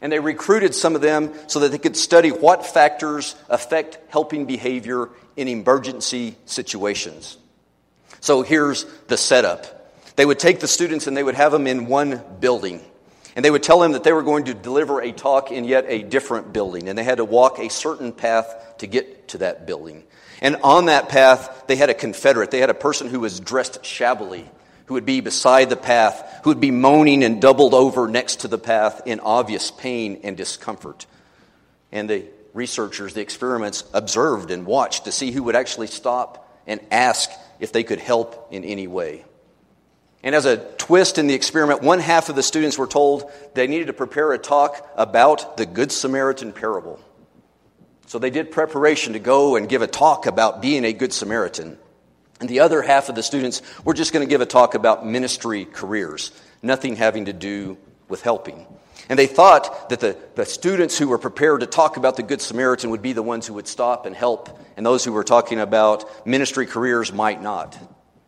And 0.00 0.12
they 0.12 0.20
recruited 0.20 0.74
some 0.74 0.94
of 0.94 1.00
them 1.00 1.32
so 1.46 1.60
that 1.60 1.72
they 1.72 1.78
could 1.78 1.96
study 1.96 2.30
what 2.30 2.66
factors 2.66 3.36
affect 3.48 3.98
helping 4.08 4.44
behavior 4.44 5.08
in 5.36 5.48
emergency 5.48 6.36
situations. 6.44 7.38
So 8.20 8.42
here's 8.42 8.84
the 9.08 9.16
setup. 9.16 9.92
They 10.16 10.26
would 10.26 10.38
take 10.38 10.60
the 10.60 10.68
students 10.68 11.06
and 11.06 11.16
they 11.16 11.22
would 11.22 11.34
have 11.34 11.52
them 11.52 11.66
in 11.66 11.86
one 11.86 12.22
building. 12.40 12.80
And 13.36 13.44
they 13.44 13.50
would 13.50 13.62
tell 13.62 13.80
them 13.80 13.92
that 13.92 14.04
they 14.04 14.12
were 14.12 14.22
going 14.22 14.44
to 14.44 14.54
deliver 14.54 15.00
a 15.00 15.10
talk 15.10 15.50
in 15.50 15.64
yet 15.64 15.86
a 15.88 16.02
different 16.02 16.52
building, 16.52 16.88
and 16.88 16.96
they 16.96 17.02
had 17.02 17.16
to 17.16 17.24
walk 17.24 17.58
a 17.58 17.68
certain 17.68 18.12
path 18.12 18.76
to 18.78 18.86
get 18.86 19.28
to 19.28 19.38
that 19.38 19.66
building. 19.66 20.04
And 20.40 20.56
on 20.62 20.86
that 20.86 21.08
path, 21.08 21.64
they 21.66 21.74
had 21.74 21.90
a 21.90 21.94
confederate. 21.94 22.50
They 22.52 22.60
had 22.60 22.70
a 22.70 22.74
person 22.74 23.08
who 23.08 23.20
was 23.20 23.40
dressed 23.40 23.84
shabbily, 23.84 24.48
who 24.86 24.94
would 24.94 25.06
be 25.06 25.20
beside 25.20 25.70
the 25.70 25.76
path, 25.76 26.40
who 26.42 26.50
would 26.50 26.60
be 26.60 26.70
moaning 26.70 27.24
and 27.24 27.40
doubled 27.40 27.74
over 27.74 28.06
next 28.08 28.40
to 28.40 28.48
the 28.48 28.58
path 28.58 29.02
in 29.06 29.20
obvious 29.20 29.70
pain 29.70 30.20
and 30.24 30.36
discomfort. 30.36 31.06
And 31.90 32.08
the 32.08 32.24
researchers, 32.52 33.14
the 33.14 33.20
experiments, 33.20 33.84
observed 33.92 34.50
and 34.50 34.66
watched 34.66 35.06
to 35.06 35.12
see 35.12 35.30
who 35.30 35.42
would 35.44 35.56
actually 35.56 35.86
stop 35.86 36.48
and 36.66 36.80
ask 36.90 37.30
if 37.60 37.72
they 37.72 37.82
could 37.82 37.98
help 37.98 38.48
in 38.50 38.64
any 38.64 38.86
way. 38.86 39.24
And 40.22 40.34
as 40.34 40.46
a 40.46 40.56
twist 40.56 41.18
in 41.18 41.26
the 41.26 41.34
experiment, 41.34 41.82
one 41.82 41.98
half 41.98 42.30
of 42.30 42.36
the 42.36 42.42
students 42.42 42.78
were 42.78 42.86
told 42.86 43.30
they 43.52 43.66
needed 43.66 43.88
to 43.88 43.92
prepare 43.92 44.32
a 44.32 44.38
talk 44.38 44.90
about 44.96 45.58
the 45.58 45.66
Good 45.66 45.92
Samaritan 45.92 46.52
parable. 46.52 46.98
So 48.06 48.18
they 48.18 48.30
did 48.30 48.50
preparation 48.50 49.12
to 49.14 49.18
go 49.18 49.56
and 49.56 49.68
give 49.68 49.82
a 49.82 49.86
talk 49.86 50.26
about 50.26 50.62
being 50.62 50.84
a 50.84 50.94
Good 50.94 51.12
Samaritan. 51.12 51.78
And 52.44 52.48
the 52.50 52.60
other 52.60 52.82
half 52.82 53.08
of 53.08 53.14
the 53.14 53.22
students 53.22 53.62
were 53.86 53.94
just 53.94 54.12
going 54.12 54.22
to 54.22 54.28
give 54.28 54.42
a 54.42 54.46
talk 54.46 54.74
about 54.74 55.06
ministry 55.06 55.64
careers, 55.64 56.30
nothing 56.60 56.94
having 56.94 57.24
to 57.24 57.32
do 57.32 57.78
with 58.06 58.20
helping. 58.20 58.66
And 59.08 59.18
they 59.18 59.26
thought 59.26 59.88
that 59.88 60.00
the, 60.00 60.14
the 60.34 60.44
students 60.44 60.98
who 60.98 61.08
were 61.08 61.16
prepared 61.16 61.60
to 61.60 61.66
talk 61.66 61.96
about 61.96 62.16
the 62.16 62.22
Good 62.22 62.42
Samaritan 62.42 62.90
would 62.90 63.00
be 63.00 63.14
the 63.14 63.22
ones 63.22 63.46
who 63.46 63.54
would 63.54 63.66
stop 63.66 64.04
and 64.04 64.14
help, 64.14 64.60
and 64.76 64.84
those 64.84 65.02
who 65.02 65.12
were 65.12 65.24
talking 65.24 65.58
about 65.58 66.26
ministry 66.26 66.66
careers 66.66 67.14
might 67.14 67.40
not. 67.40 67.78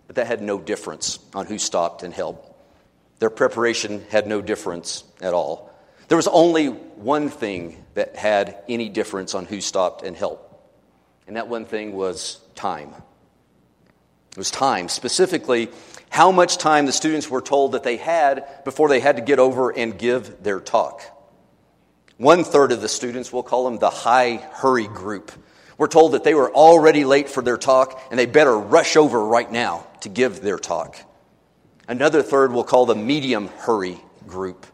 But 0.07 0.17
that 0.17 0.29
had 0.29 0.41
no 0.41 0.59
difference 0.59 1.19
on 1.35 1.45
who 1.45 1.59
stopped 1.59 2.03
and 2.03 2.15
helped. 2.15 2.51
Their 3.19 3.29
preparation 3.29 4.03
had 4.09 4.27
no 4.27 4.41
difference 4.41 5.05
at 5.21 5.35
all. 5.35 5.71
There 6.09 6.17
was 6.17 6.27
only 6.27 6.69
one 6.69 7.29
thing 7.29 7.85
that 7.93 8.17
had 8.17 8.63
any 8.67 8.89
difference 8.89 9.35
on 9.35 9.45
who 9.45 9.61
stopped 9.61 10.05
and 10.05 10.17
helped, 10.17 10.57
and 11.27 11.37
that 11.37 11.49
one 11.49 11.67
thing 11.67 11.93
was 11.93 12.41
time. 12.55 12.95
It 14.37 14.41
was 14.41 14.51
time, 14.51 14.91
specifically, 14.91 15.71
how 16.11 16.31
much 16.31 16.59
time 16.59 16.85
the 16.85 16.93
students 16.93 17.31
were 17.31 17.41
told 17.41 17.73
that 17.73 17.85
they 17.85 17.97
had 17.97 18.47
before 18.65 18.91
they 18.91 19.01
had 19.01 19.17
to 19.17 19.23
get 19.23 19.39
over 19.39 19.71
and 19.71 19.99
give 19.99 20.43
their 20.43 20.61
talk. 20.61 21.01
One 22.19 22.45
third 22.45 22.71
of 22.71 22.83
the 22.83 22.89
students, 22.89 23.33
we'll 23.33 23.43
call 23.43 23.65
them 23.65 23.79
the 23.79 23.89
high 23.89 24.37
hurry 24.37 24.89
group, 24.89 25.33
we're 25.79 25.89
told 25.89 26.13
that 26.13 26.25
they 26.25 26.35
were 26.35 26.53
already 26.53 27.05
late 27.05 27.29
for 27.29 27.43
their 27.43 27.59
talk 27.59 28.01
and 28.11 28.19
they 28.19 28.27
better 28.27 28.59
rush 28.59 28.97
over 28.97 29.23
right 29.23 29.51
now 29.51 29.87
to 30.01 30.09
give 30.09 30.41
their 30.41 30.59
talk. 30.59 30.97
Another 31.89 32.23
third 32.23 32.53
we'll 32.53 32.65
call 32.65 32.87
the 32.87 32.95
medium 32.95 33.49
hurry 33.49 33.99
group. 34.27 34.67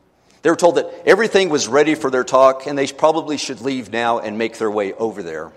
They 0.43 0.51
were 0.51 0.57
told 0.57 0.77
that 0.77 0.91
everything 1.07 1.49
was 1.51 1.69
ready 1.69 1.95
for 1.95 2.11
their 2.11 2.25
talk 2.25 2.67
and 2.67 2.77
they 2.77 2.87
probably 2.87 3.37
should 3.37 3.61
leave 3.61 3.91
now 3.91 4.19
and 4.19 4.39
make 4.39 4.59
their 4.59 4.71
way 4.71 4.93
over 4.93 5.23
there. 5.23 5.53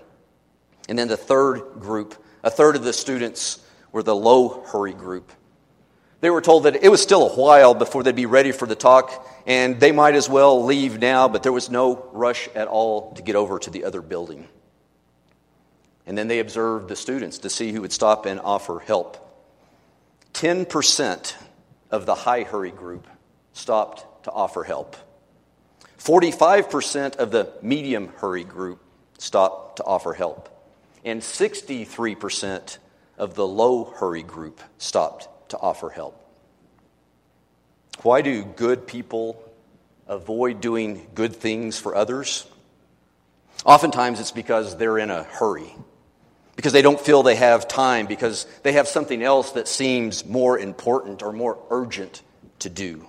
And 0.88 0.98
then 0.98 1.08
the 1.08 1.16
third 1.16 1.60
group, 1.78 2.14
a 2.42 2.50
third 2.50 2.76
of 2.76 2.84
the 2.84 2.92
students, 2.92 3.60
were 3.96 4.02
the 4.02 4.14
low 4.14 4.62
hurry 4.66 4.92
group. 4.92 5.32
They 6.20 6.28
were 6.28 6.42
told 6.42 6.64
that 6.64 6.84
it 6.84 6.90
was 6.90 7.00
still 7.00 7.30
a 7.30 7.34
while 7.34 7.72
before 7.72 8.02
they'd 8.02 8.14
be 8.14 8.26
ready 8.26 8.52
for 8.52 8.66
the 8.66 8.74
talk, 8.74 9.26
and 9.46 9.80
they 9.80 9.90
might 9.90 10.14
as 10.14 10.28
well 10.28 10.66
leave 10.66 10.98
now, 10.98 11.28
but 11.28 11.42
there 11.42 11.50
was 11.50 11.70
no 11.70 12.06
rush 12.12 12.46
at 12.54 12.68
all 12.68 13.14
to 13.14 13.22
get 13.22 13.36
over 13.36 13.58
to 13.58 13.70
the 13.70 13.84
other 13.84 14.02
building. 14.02 14.48
And 16.04 16.16
then 16.16 16.28
they 16.28 16.40
observed 16.40 16.90
the 16.90 16.94
students 16.94 17.38
to 17.38 17.48
see 17.48 17.72
who 17.72 17.80
would 17.80 17.92
stop 17.92 18.26
and 18.26 18.38
offer 18.38 18.80
help. 18.80 19.16
10% 20.34 21.34
of 21.90 22.04
the 22.04 22.14
high 22.14 22.42
hurry 22.42 22.72
group 22.72 23.06
stopped 23.54 24.24
to 24.24 24.30
offer 24.30 24.62
help. 24.62 24.94
45% 26.00 27.16
of 27.16 27.30
the 27.30 27.50
medium 27.62 28.08
hurry 28.18 28.44
group 28.44 28.78
stopped 29.16 29.78
to 29.78 29.84
offer 29.84 30.12
help. 30.12 30.50
And 31.02 31.22
63% 31.22 32.76
of 33.18 33.34
the 33.34 33.46
low 33.46 33.84
hurry 33.84 34.22
group 34.22 34.60
stopped 34.78 35.28
to 35.50 35.58
offer 35.58 35.90
help. 35.90 36.22
Why 38.02 38.22
do 38.22 38.44
good 38.44 38.86
people 38.86 39.42
avoid 40.06 40.60
doing 40.60 41.06
good 41.14 41.34
things 41.34 41.78
for 41.78 41.94
others? 41.94 42.46
Oftentimes 43.64 44.20
it's 44.20 44.32
because 44.32 44.76
they're 44.76 44.98
in 44.98 45.10
a 45.10 45.24
hurry 45.24 45.74
because 46.56 46.72
they 46.72 46.82
don't 46.82 46.98
feel 46.98 47.22
they 47.22 47.36
have 47.36 47.68
time, 47.68 48.06
because 48.06 48.46
they 48.62 48.72
have 48.72 48.88
something 48.88 49.22
else 49.22 49.52
that 49.52 49.68
seems 49.68 50.24
more 50.24 50.58
important 50.58 51.22
or 51.22 51.32
more 51.32 51.58
urgent 51.70 52.22
to 52.60 52.70
do. 52.70 53.06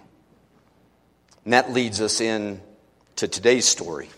And 1.45 1.53
that 1.53 1.71
leads 1.71 2.01
us 2.01 2.19
in 2.19 2.61
to 3.15 3.27
today's 3.27 3.65
story. 3.65 4.09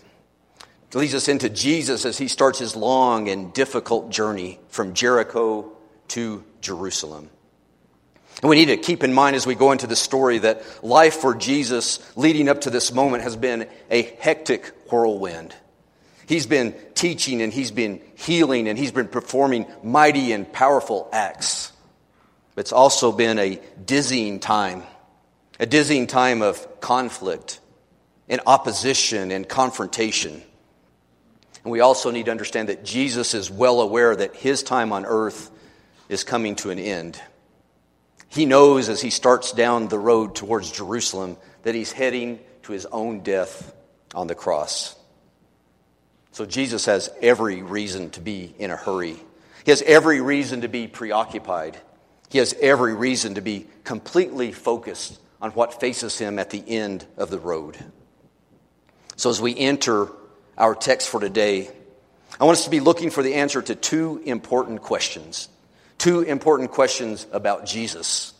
It 0.88 0.96
leads 0.96 1.14
us 1.14 1.28
into 1.28 1.48
Jesus 1.48 2.04
as 2.04 2.18
he 2.18 2.26
starts 2.26 2.58
his 2.58 2.74
long 2.74 3.28
and 3.28 3.54
difficult 3.54 4.10
journey 4.10 4.58
from 4.68 4.94
Jericho 4.94 5.70
to 6.10 6.44
Jerusalem. 6.60 7.30
And 8.42 8.48
we 8.48 8.56
need 8.56 8.66
to 8.66 8.76
keep 8.76 9.04
in 9.04 9.12
mind 9.12 9.36
as 9.36 9.46
we 9.46 9.54
go 9.54 9.72
into 9.72 9.86
the 9.86 9.96
story 9.96 10.38
that 10.38 10.62
life 10.82 11.16
for 11.16 11.34
Jesus 11.34 11.98
leading 12.16 12.48
up 12.48 12.62
to 12.62 12.70
this 12.70 12.92
moment 12.92 13.22
has 13.22 13.36
been 13.36 13.68
a 13.90 14.02
hectic 14.02 14.66
whirlwind. 14.90 15.54
He's 16.26 16.46
been 16.46 16.74
teaching 16.94 17.42
and 17.42 17.52
he's 17.52 17.70
been 17.70 18.00
healing 18.14 18.68
and 18.68 18.78
he's 18.78 18.92
been 18.92 19.08
performing 19.08 19.66
mighty 19.82 20.32
and 20.32 20.50
powerful 20.50 21.08
acts. 21.12 21.72
It's 22.56 22.72
also 22.72 23.12
been 23.12 23.38
a 23.38 23.60
dizzying 23.84 24.38
time, 24.38 24.84
a 25.58 25.66
dizzying 25.66 26.06
time 26.06 26.40
of 26.40 26.80
conflict 26.80 27.60
and 28.28 28.40
opposition 28.46 29.30
and 29.32 29.48
confrontation. 29.48 30.42
And 31.64 31.72
we 31.72 31.80
also 31.80 32.10
need 32.10 32.26
to 32.26 32.30
understand 32.30 32.68
that 32.68 32.84
Jesus 32.84 33.34
is 33.34 33.50
well 33.50 33.80
aware 33.80 34.14
that 34.14 34.36
his 34.36 34.62
time 34.62 34.92
on 34.92 35.04
earth 35.04 35.50
is 36.10 36.24
coming 36.24 36.56
to 36.56 36.70
an 36.70 36.78
end. 36.78 37.22
He 38.28 38.44
knows 38.44 38.88
as 38.88 39.00
he 39.00 39.10
starts 39.10 39.52
down 39.52 39.86
the 39.86 39.98
road 39.98 40.34
towards 40.34 40.70
Jerusalem 40.70 41.36
that 41.62 41.74
he's 41.74 41.92
heading 41.92 42.40
to 42.64 42.72
his 42.72 42.84
own 42.86 43.20
death 43.20 43.72
on 44.12 44.26
the 44.26 44.34
cross. 44.34 44.96
So 46.32 46.44
Jesus 46.44 46.84
has 46.86 47.10
every 47.22 47.62
reason 47.62 48.10
to 48.10 48.20
be 48.20 48.52
in 48.58 48.72
a 48.72 48.76
hurry. 48.76 49.16
He 49.64 49.70
has 49.70 49.82
every 49.82 50.20
reason 50.20 50.62
to 50.62 50.68
be 50.68 50.88
preoccupied. 50.88 51.78
He 52.28 52.38
has 52.38 52.54
every 52.60 52.94
reason 52.94 53.34
to 53.34 53.40
be 53.40 53.68
completely 53.84 54.50
focused 54.50 55.18
on 55.40 55.52
what 55.52 55.80
faces 55.80 56.18
him 56.18 56.40
at 56.40 56.50
the 56.50 56.62
end 56.66 57.06
of 57.16 57.30
the 57.30 57.38
road. 57.38 57.78
So, 59.16 59.30
as 59.30 59.40
we 59.40 59.56
enter 59.56 60.08
our 60.56 60.74
text 60.74 61.08
for 61.08 61.20
today, 61.20 61.70
I 62.40 62.44
want 62.44 62.58
us 62.58 62.64
to 62.64 62.70
be 62.70 62.80
looking 62.80 63.10
for 63.10 63.22
the 63.22 63.34
answer 63.34 63.62
to 63.62 63.74
two 63.74 64.22
important 64.24 64.82
questions. 64.82 65.48
Two 66.00 66.22
important 66.22 66.70
questions 66.70 67.26
about 67.30 67.66
Jesus. 67.66 68.32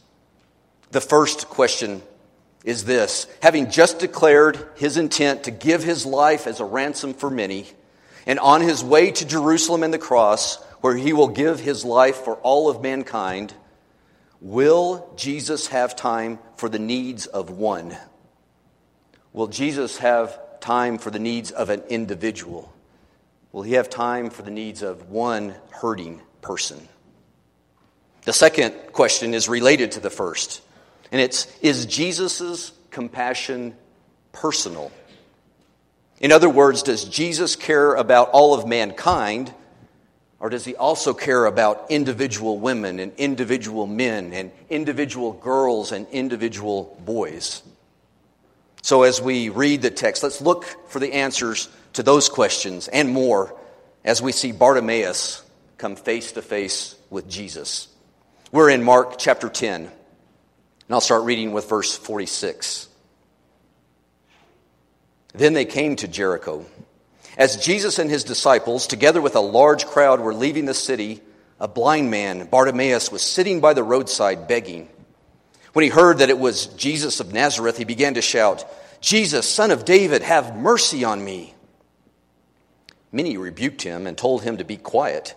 The 0.92 1.00
first 1.02 1.48
question 1.48 2.00
is 2.64 2.86
this 2.86 3.26
Having 3.42 3.70
just 3.70 3.98
declared 3.98 4.66
his 4.76 4.96
intent 4.96 5.44
to 5.44 5.50
give 5.50 5.84
his 5.84 6.06
life 6.06 6.46
as 6.46 6.60
a 6.60 6.64
ransom 6.64 7.12
for 7.12 7.28
many, 7.28 7.66
and 8.24 8.38
on 8.38 8.62
his 8.62 8.82
way 8.82 9.10
to 9.10 9.26
Jerusalem 9.26 9.82
and 9.82 9.92
the 9.92 9.98
cross, 9.98 10.56
where 10.80 10.96
he 10.96 11.12
will 11.12 11.28
give 11.28 11.60
his 11.60 11.84
life 11.84 12.24
for 12.24 12.36
all 12.36 12.70
of 12.70 12.80
mankind, 12.80 13.52
will 14.40 15.12
Jesus 15.14 15.66
have 15.66 15.94
time 15.94 16.38
for 16.56 16.70
the 16.70 16.78
needs 16.78 17.26
of 17.26 17.50
one? 17.50 17.94
Will 19.34 19.48
Jesus 19.48 19.98
have 19.98 20.60
time 20.60 20.96
for 20.96 21.10
the 21.10 21.18
needs 21.18 21.50
of 21.50 21.68
an 21.68 21.82
individual? 21.90 22.72
Will 23.52 23.64
he 23.64 23.74
have 23.74 23.90
time 23.90 24.30
for 24.30 24.40
the 24.40 24.50
needs 24.50 24.80
of 24.80 25.10
one 25.10 25.54
hurting 25.72 26.22
person? 26.40 26.88
The 28.24 28.32
second 28.32 28.74
question 28.92 29.34
is 29.34 29.48
related 29.48 29.92
to 29.92 30.00
the 30.00 30.10
first, 30.10 30.62
and 31.10 31.20
it's 31.20 31.46
Is 31.60 31.86
Jesus' 31.86 32.72
compassion 32.90 33.74
personal? 34.32 34.92
In 36.20 36.32
other 36.32 36.50
words, 36.50 36.82
does 36.82 37.04
Jesus 37.04 37.56
care 37.56 37.94
about 37.94 38.30
all 38.30 38.52
of 38.52 38.66
mankind, 38.66 39.52
or 40.38 40.50
does 40.50 40.66
he 40.66 40.76
also 40.76 41.14
care 41.14 41.46
about 41.46 41.86
individual 41.90 42.58
women 42.58 42.98
and 42.98 43.12
individual 43.14 43.86
men 43.86 44.32
and 44.34 44.52
individual 44.68 45.32
girls 45.32 45.92
and 45.92 46.06
individual 46.08 47.00
boys? 47.04 47.62
So, 48.82 49.02
as 49.02 49.20
we 49.20 49.48
read 49.48 49.82
the 49.82 49.90
text, 49.90 50.22
let's 50.22 50.40
look 50.40 50.64
for 50.88 50.98
the 50.98 51.12
answers 51.14 51.68
to 51.94 52.02
those 52.02 52.28
questions 52.28 52.88
and 52.88 53.10
more 53.10 53.54
as 54.04 54.22
we 54.22 54.32
see 54.32 54.52
Bartimaeus 54.52 55.42
come 55.78 55.96
face 55.96 56.32
to 56.32 56.42
face 56.42 56.94
with 57.10 57.28
Jesus. 57.28 57.88
We're 58.52 58.70
in 58.70 58.82
Mark 58.82 59.16
chapter 59.16 59.48
10, 59.48 59.82
and 59.82 59.90
I'll 60.90 61.00
start 61.00 61.22
reading 61.22 61.52
with 61.52 61.68
verse 61.68 61.96
46. 61.96 62.88
Then 65.34 65.52
they 65.52 65.64
came 65.64 65.94
to 65.94 66.08
Jericho. 66.08 66.66
As 67.38 67.64
Jesus 67.64 68.00
and 68.00 68.10
his 68.10 68.24
disciples, 68.24 68.88
together 68.88 69.20
with 69.20 69.36
a 69.36 69.40
large 69.40 69.86
crowd, 69.86 70.18
were 70.18 70.34
leaving 70.34 70.64
the 70.64 70.74
city, 70.74 71.20
a 71.60 71.68
blind 71.68 72.10
man, 72.10 72.44
Bartimaeus, 72.46 73.12
was 73.12 73.22
sitting 73.22 73.60
by 73.60 73.72
the 73.72 73.84
roadside 73.84 74.48
begging. 74.48 74.88
When 75.72 75.84
he 75.84 75.88
heard 75.88 76.18
that 76.18 76.30
it 76.30 76.38
was 76.38 76.66
Jesus 76.66 77.20
of 77.20 77.32
Nazareth, 77.32 77.78
he 77.78 77.84
began 77.84 78.14
to 78.14 78.22
shout, 78.22 78.64
Jesus, 79.00 79.48
son 79.48 79.70
of 79.70 79.84
David, 79.84 80.22
have 80.22 80.56
mercy 80.56 81.04
on 81.04 81.24
me. 81.24 81.54
Many 83.12 83.36
rebuked 83.36 83.82
him 83.82 84.08
and 84.08 84.18
told 84.18 84.42
him 84.42 84.56
to 84.56 84.64
be 84.64 84.76
quiet, 84.76 85.36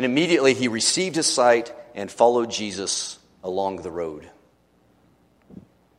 And 0.00 0.06
immediately 0.06 0.54
he 0.54 0.68
received 0.68 1.16
his 1.16 1.26
sight 1.26 1.74
and 1.94 2.10
followed 2.10 2.50
Jesus 2.50 3.18
along 3.44 3.82
the 3.82 3.90
road. 3.90 4.30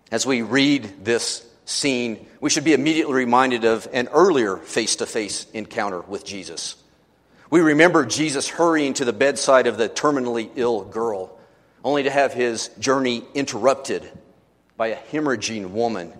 As 0.09 0.25
we 0.25 0.41
read 0.41 1.05
this 1.05 1.47
scene, 1.65 2.25
we 2.39 2.49
should 2.49 2.63
be 2.63 2.73
immediately 2.73 3.13
reminded 3.13 3.63
of 3.63 3.87
an 3.93 4.07
earlier 4.07 4.57
face 4.57 4.95
to 4.95 5.05
face 5.05 5.45
encounter 5.53 6.01
with 6.01 6.25
Jesus. 6.25 6.77
We 7.51 7.61
remember 7.61 8.03
Jesus 8.03 8.49
hurrying 8.49 8.95
to 8.95 9.05
the 9.05 9.13
bedside 9.13 9.67
of 9.67 9.77
the 9.77 9.87
terminally 9.87 10.49
ill 10.55 10.83
girl, 10.83 11.37
only 11.83 12.01
to 12.01 12.09
have 12.09 12.33
his 12.33 12.69
journey 12.79 13.23
interrupted 13.35 14.11
by 14.77 14.87
a 14.87 14.97
hemorrhaging 15.11 15.69
woman 15.69 16.11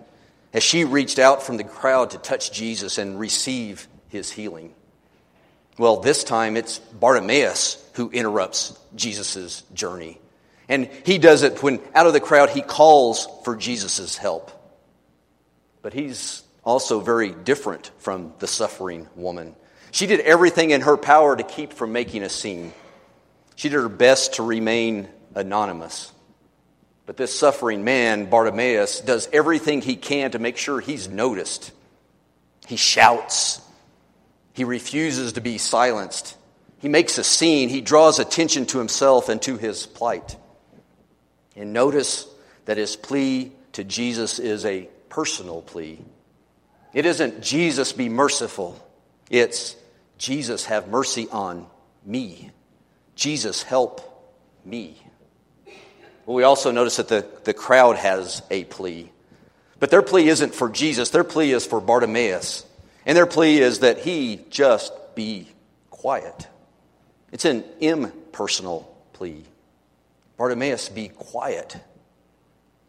as 0.52 0.62
she 0.62 0.84
reached 0.84 1.18
out 1.18 1.42
from 1.42 1.56
the 1.56 1.64
crowd 1.64 2.10
to 2.10 2.18
touch 2.18 2.52
Jesus 2.52 2.96
and 2.98 3.18
receive 3.18 3.88
his 4.06 4.30
healing. 4.30 4.72
Well, 5.82 5.96
this 5.96 6.22
time 6.22 6.56
it's 6.56 6.78
Bartimaeus 6.78 7.76
who 7.94 8.08
interrupts 8.08 8.78
Jesus' 8.94 9.62
journey. 9.74 10.20
And 10.68 10.88
he 11.04 11.18
does 11.18 11.42
it 11.42 11.60
when 11.60 11.80
out 11.92 12.06
of 12.06 12.12
the 12.12 12.20
crowd 12.20 12.50
he 12.50 12.62
calls 12.62 13.26
for 13.42 13.56
Jesus' 13.56 14.16
help. 14.16 14.52
But 15.82 15.92
he's 15.92 16.44
also 16.62 17.00
very 17.00 17.32
different 17.32 17.90
from 17.98 18.32
the 18.38 18.46
suffering 18.46 19.08
woman. 19.16 19.56
She 19.90 20.06
did 20.06 20.20
everything 20.20 20.70
in 20.70 20.82
her 20.82 20.96
power 20.96 21.34
to 21.34 21.42
keep 21.42 21.72
from 21.72 21.90
making 21.90 22.22
a 22.22 22.28
scene. 22.28 22.72
She 23.56 23.68
did 23.68 23.74
her 23.74 23.88
best 23.88 24.34
to 24.34 24.44
remain 24.44 25.08
anonymous. 25.34 26.12
But 27.06 27.16
this 27.16 27.36
suffering 27.36 27.82
man, 27.82 28.26
Bartimaeus, 28.26 29.00
does 29.00 29.28
everything 29.32 29.82
he 29.82 29.96
can 29.96 30.30
to 30.30 30.38
make 30.38 30.58
sure 30.58 30.78
he's 30.78 31.08
noticed. 31.08 31.72
He 32.68 32.76
shouts. 32.76 33.60
He 34.52 34.64
refuses 34.64 35.34
to 35.34 35.40
be 35.40 35.58
silenced. 35.58 36.36
He 36.78 36.88
makes 36.88 37.18
a 37.18 37.24
scene. 37.24 37.68
He 37.68 37.80
draws 37.80 38.18
attention 38.18 38.66
to 38.66 38.78
himself 38.78 39.28
and 39.28 39.40
to 39.42 39.56
his 39.56 39.86
plight. 39.86 40.36
And 41.56 41.72
notice 41.72 42.26
that 42.64 42.76
his 42.76 42.96
plea 42.96 43.52
to 43.72 43.84
Jesus 43.84 44.38
is 44.38 44.64
a 44.64 44.88
personal 45.08 45.62
plea. 45.62 46.00
It 46.92 47.06
isn't 47.06 47.42
Jesus 47.42 47.92
be 47.92 48.08
merciful, 48.08 48.78
it's 49.30 49.76
Jesus 50.18 50.66
have 50.66 50.88
mercy 50.88 51.28
on 51.30 51.66
me. 52.04 52.50
Jesus 53.14 53.62
help 53.62 54.00
me. 54.64 55.00
Well, 56.26 56.36
we 56.36 56.42
also 56.44 56.70
notice 56.70 56.96
that 56.96 57.08
the, 57.08 57.26
the 57.44 57.54
crowd 57.54 57.96
has 57.96 58.42
a 58.50 58.64
plea. 58.64 59.10
But 59.80 59.90
their 59.90 60.02
plea 60.02 60.28
isn't 60.28 60.54
for 60.54 60.68
Jesus, 60.68 61.10
their 61.10 61.24
plea 61.24 61.52
is 61.52 61.66
for 61.66 61.80
Bartimaeus. 61.80 62.64
And 63.04 63.16
their 63.16 63.26
plea 63.26 63.60
is 63.60 63.80
that 63.80 63.98
he 63.98 64.40
just 64.50 64.92
be 65.14 65.48
quiet. 65.90 66.48
It's 67.32 67.44
an 67.44 67.64
impersonal 67.80 68.96
plea. 69.12 69.44
Bartimaeus, 70.36 70.88
be 70.88 71.08
quiet. 71.08 71.76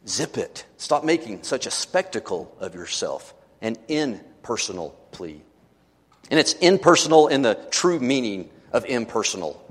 Zip 0.08 0.38
it. 0.38 0.66
Stop 0.78 1.04
making 1.04 1.44
such 1.44 1.66
a 1.66 1.72
spectacle 1.72 2.56
of 2.60 2.76
yourself. 2.76 3.34
An 3.62 3.78
impersonal 3.88 4.90
plea. 5.12 5.42
And 6.30 6.40
it's 6.40 6.54
impersonal 6.54 7.28
in 7.28 7.42
the 7.42 7.56
true 7.72 8.00
meaning 8.00 8.50
of 8.72 8.86
impersonal. 8.86 9.64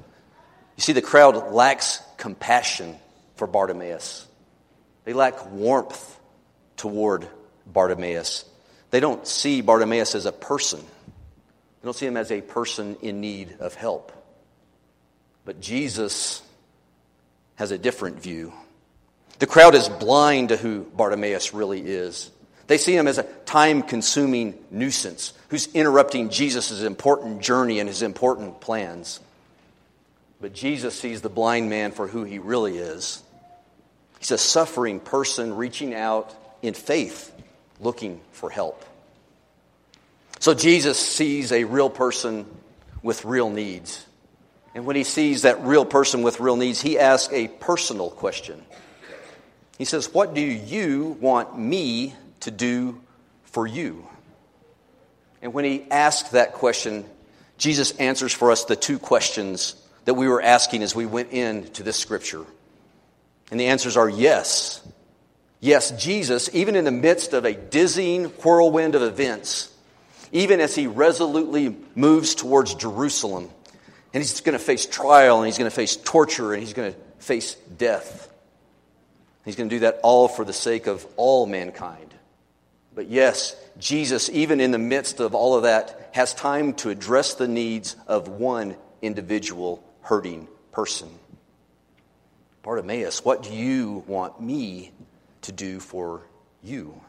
You 0.76 0.83
see, 0.83 0.92
the 0.92 1.02
crowd 1.02 1.52
lacks 1.52 2.00
compassion 2.16 2.96
for 3.37 3.46
Bartimaeus, 3.46 4.28
they 5.05 5.12
lack 5.12 5.50
warmth 5.50 6.20
toward 6.76 7.26
Bartimaeus. 7.66 8.44
They 8.92 9.00
don't 9.00 9.26
see 9.26 9.62
Bartimaeus 9.62 10.14
as 10.14 10.26
a 10.26 10.33
person, 10.33 10.78
they 10.81 11.85
don't 11.87 11.96
see 11.96 12.07
him 12.07 12.16
as 12.16 12.31
a 12.31 12.40
person 12.40 12.96
in 13.02 13.20
need 13.20 13.57
of 13.59 13.74
help. 13.74 14.12
But 15.44 15.61
Jesus 15.61 16.40
has 17.57 17.72
a 17.72 17.78
different 17.78 18.22
view. 18.22 18.52
The 19.40 19.48
crowd 19.48 19.74
is 19.74 19.88
blind 19.88 20.50
to 20.50 20.57
who 20.57 20.83
Bartimaeus 20.85 21.52
really 21.52 21.81
is. 21.81 22.31
They 22.68 22.78
see 22.78 22.94
him 22.94 23.09
as 23.09 23.18
a 23.18 23.24
time 23.44 23.83
consuming 23.83 24.57
nuisance 24.70 25.33
who's 25.48 25.66
interrupting 25.74 26.28
Jesus' 26.28 26.83
important 26.83 27.40
journey 27.40 27.81
and 27.81 27.88
his 27.88 28.02
important 28.02 28.61
plans. 28.61 29.18
But 30.40 30.55
Jesus 30.55 30.98
sees 30.98 31.22
the 31.22 31.28
blind 31.28 31.70
man 31.70 31.92
for 31.92 32.07
who 32.07 32.24
he 32.24 32.38
really 32.38 32.78
is. 32.78 33.22
He's 34.18 34.31
a 34.31 34.38
suffering 34.38 35.00
person 35.00 35.57
reaching 35.57 35.94
out 35.94 36.33
in 36.62 36.74
faith, 36.74 37.33
looking 37.82 38.20
for 38.32 38.48
help. 38.48 38.84
So 40.38 40.54
Jesus 40.54 40.98
sees 40.98 41.52
a 41.52 41.64
real 41.64 41.90
person 41.90 42.46
with 43.02 43.24
real 43.24 43.50
needs. 43.50 44.06
And 44.74 44.86
when 44.86 44.96
he 44.96 45.04
sees 45.04 45.42
that 45.42 45.62
real 45.62 45.84
person 45.84 46.22
with 46.22 46.40
real 46.40 46.56
needs, 46.56 46.80
he 46.80 46.98
asks 46.98 47.32
a 47.32 47.48
personal 47.48 48.10
question. 48.10 48.62
He 49.78 49.84
says, 49.84 50.12
What 50.12 50.34
do 50.34 50.40
you 50.40 51.16
want 51.20 51.58
me 51.58 52.14
to 52.40 52.50
do 52.50 53.00
for 53.44 53.66
you? 53.66 54.06
And 55.42 55.52
when 55.52 55.64
he 55.64 55.84
asked 55.90 56.32
that 56.32 56.54
question, 56.54 57.04
Jesus 57.58 57.92
answers 57.92 58.32
for 58.32 58.50
us 58.50 58.64
the 58.64 58.76
two 58.76 58.98
questions 58.98 59.74
that 60.04 60.14
we 60.14 60.28
were 60.28 60.42
asking 60.42 60.82
as 60.82 60.94
we 60.94 61.06
went 61.06 61.30
into 61.30 61.82
this 61.82 61.96
scripture. 61.96 62.44
And 63.50 63.60
the 63.60 63.66
answers 63.66 63.96
are 63.96 64.08
yes. 64.08 64.81
Yes, 65.64 65.92
Jesus, 65.92 66.51
even 66.53 66.75
in 66.75 66.85
the 66.85 66.90
midst 66.90 67.35
of 67.35 67.44
a 67.44 67.55
dizzying 67.55 68.25
whirlwind 68.25 68.96
of 68.96 69.03
events, 69.03 69.72
even 70.33 70.59
as 70.59 70.75
he 70.75 70.88
resolutely 70.88 71.77
moves 71.94 72.35
towards 72.35 72.75
Jerusalem. 72.75 73.48
And 74.12 74.20
he's 74.20 74.40
going 74.40 74.59
to 74.59 74.64
face 74.64 74.87
trial, 74.87 75.38
and 75.38 75.46
he's 75.46 75.59
going 75.59 75.70
to 75.70 75.75
face 75.75 75.94
torture, 75.94 76.53
and 76.53 76.61
he's 76.61 76.72
going 76.72 76.92
to 76.92 76.98
face 77.20 77.55
death. 77.79 78.29
He's 79.44 79.55
going 79.55 79.68
to 79.68 79.77
do 79.77 79.81
that 79.81 80.01
all 80.03 80.27
for 80.27 80.44
the 80.44 80.53
sake 80.53 80.88
of 80.88 81.07
all 81.16 81.46
mankind. 81.46 82.12
But 82.92 83.07
yes, 83.07 83.55
Jesus, 83.79 84.31
even 84.31 84.61
in 84.61 84.72
the 84.72 84.79
midst 84.79 85.20
of 85.20 85.33
all 85.33 85.55
of 85.55 85.62
that, 85.62 86.11
has 86.12 86.35
time 86.35 86.75
to 86.75 86.90
address 86.90 87.35
the 87.35 87.46
needs 87.46 87.94
of 88.09 88.27
one 88.27 88.75
individual 89.01 89.85
hurting 90.01 90.48
person. 90.72 91.09
Bartimaeus, 92.64 93.25
what 93.25 93.44
do 93.44 93.55
you 93.55 94.03
want 94.09 94.40
me 94.40 94.90
to 95.42 95.52
do 95.52 95.81
for 95.81 96.22
you? 96.62 97.00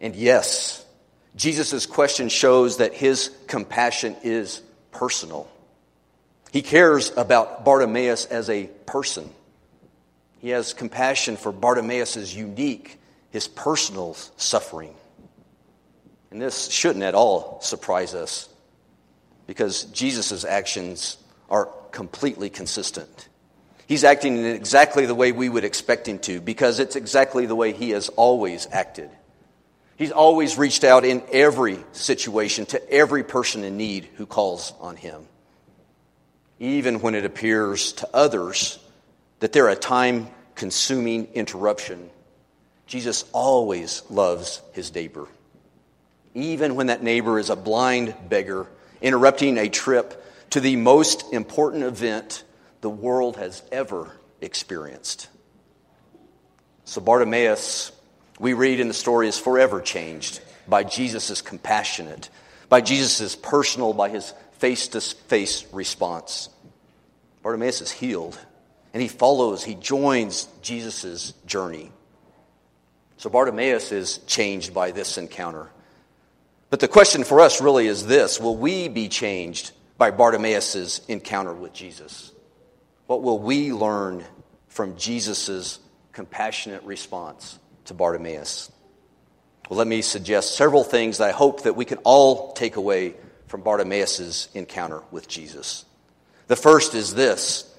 And 0.00 0.16
yes, 0.16 0.84
Jesus' 1.36 1.86
question 1.86 2.28
shows 2.28 2.78
that 2.78 2.92
his 2.94 3.30
compassion 3.46 4.16
is 4.22 4.62
personal. 4.90 5.48
He 6.50 6.62
cares 6.62 7.12
about 7.16 7.64
Bartimaeus 7.64 8.26
as 8.26 8.50
a 8.50 8.66
person. 8.86 9.30
He 10.40 10.50
has 10.50 10.74
compassion 10.74 11.36
for 11.36 11.52
Bartimaeus' 11.52 12.34
unique, 12.34 12.98
his 13.30 13.48
personal 13.48 14.14
suffering. 14.36 14.94
And 16.30 16.42
this 16.42 16.68
shouldn't 16.68 17.04
at 17.04 17.14
all 17.14 17.60
surprise 17.62 18.14
us 18.14 18.48
because 19.46 19.84
Jesus' 19.84 20.44
actions 20.44 21.16
are 21.48 21.68
completely 21.90 22.50
consistent. 22.50 23.28
He's 23.86 24.04
acting 24.04 24.36
in 24.36 24.46
exactly 24.46 25.06
the 25.06 25.14
way 25.14 25.32
we 25.32 25.48
would 25.48 25.64
expect 25.64 26.08
him 26.08 26.18
to 26.20 26.40
because 26.40 26.78
it's 26.78 26.96
exactly 26.96 27.46
the 27.46 27.56
way 27.56 27.72
he 27.72 27.90
has 27.90 28.08
always 28.10 28.68
acted. 28.70 29.10
He's 29.96 30.12
always 30.12 30.56
reached 30.56 30.84
out 30.84 31.04
in 31.04 31.22
every 31.32 31.78
situation 31.92 32.66
to 32.66 32.90
every 32.90 33.24
person 33.24 33.64
in 33.64 33.76
need 33.76 34.08
who 34.16 34.26
calls 34.26 34.72
on 34.80 34.96
him. 34.96 35.26
Even 36.58 37.00
when 37.00 37.14
it 37.14 37.24
appears 37.24 37.92
to 37.94 38.08
others 38.14 38.78
that 39.40 39.52
they're 39.52 39.68
a 39.68 39.76
time 39.76 40.28
consuming 40.54 41.26
interruption, 41.34 42.08
Jesus 42.86 43.24
always 43.32 44.02
loves 44.10 44.62
his 44.72 44.94
neighbor. 44.94 45.26
Even 46.34 46.76
when 46.76 46.86
that 46.86 47.02
neighbor 47.02 47.38
is 47.38 47.50
a 47.50 47.56
blind 47.56 48.14
beggar 48.28 48.66
interrupting 49.00 49.58
a 49.58 49.68
trip 49.68 50.24
to 50.50 50.60
the 50.60 50.76
most 50.76 51.32
important 51.32 51.82
event 51.82 52.44
the 52.82 52.90
world 52.90 53.36
has 53.38 53.62
ever 53.72 54.12
experienced. 54.40 55.28
So 56.84 57.00
Bartimaeus 57.00 57.92
we 58.42 58.54
read 58.54 58.80
in 58.80 58.88
the 58.88 58.94
story 58.94 59.28
is 59.28 59.38
forever 59.38 59.80
changed 59.80 60.40
by 60.66 60.82
Jesus' 60.82 61.42
compassionate, 61.42 62.28
by 62.68 62.80
Jesus' 62.80 63.36
personal, 63.36 63.92
by 63.92 64.08
his 64.08 64.34
face 64.58 64.88
to 64.88 65.00
face 65.00 65.64
response. 65.72 66.48
Bartimaeus 67.44 67.80
is 67.82 67.92
healed, 67.92 68.36
and 68.92 69.00
he 69.00 69.08
follows, 69.08 69.62
he 69.62 69.76
joins 69.76 70.48
Jesus' 70.60 71.34
journey. 71.46 71.92
So 73.16 73.30
Bartimaeus 73.30 73.92
is 73.92 74.18
changed 74.26 74.74
by 74.74 74.90
this 74.90 75.18
encounter. 75.18 75.68
But 76.68 76.80
the 76.80 76.88
question 76.88 77.22
for 77.22 77.38
us 77.40 77.60
really 77.60 77.86
is 77.86 78.06
this 78.06 78.40
Will 78.40 78.56
we 78.56 78.88
be 78.88 79.08
changed 79.08 79.70
by 79.98 80.10
Bartimaeus' 80.10 81.00
encounter 81.06 81.54
with 81.54 81.72
Jesus? 81.72 82.32
What 83.12 83.22
will 83.22 83.40
we 83.40 83.74
learn 83.74 84.24
from 84.68 84.96
Jesus' 84.96 85.80
compassionate 86.14 86.82
response 86.84 87.58
to 87.84 87.92
Bartimaeus. 87.92 88.72
Well, 89.68 89.76
let 89.76 89.86
me 89.86 90.00
suggest 90.00 90.56
several 90.56 90.82
things 90.82 91.18
that 91.18 91.28
I 91.28 91.32
hope 91.32 91.64
that 91.64 91.76
we 91.76 91.84
can 91.84 91.98
all 92.04 92.54
take 92.54 92.76
away 92.76 93.12
from 93.48 93.60
Bartimaeus' 93.60 94.48
encounter 94.54 95.02
with 95.10 95.28
Jesus. 95.28 95.84
The 96.46 96.56
first 96.56 96.94
is 96.94 97.14
this 97.14 97.70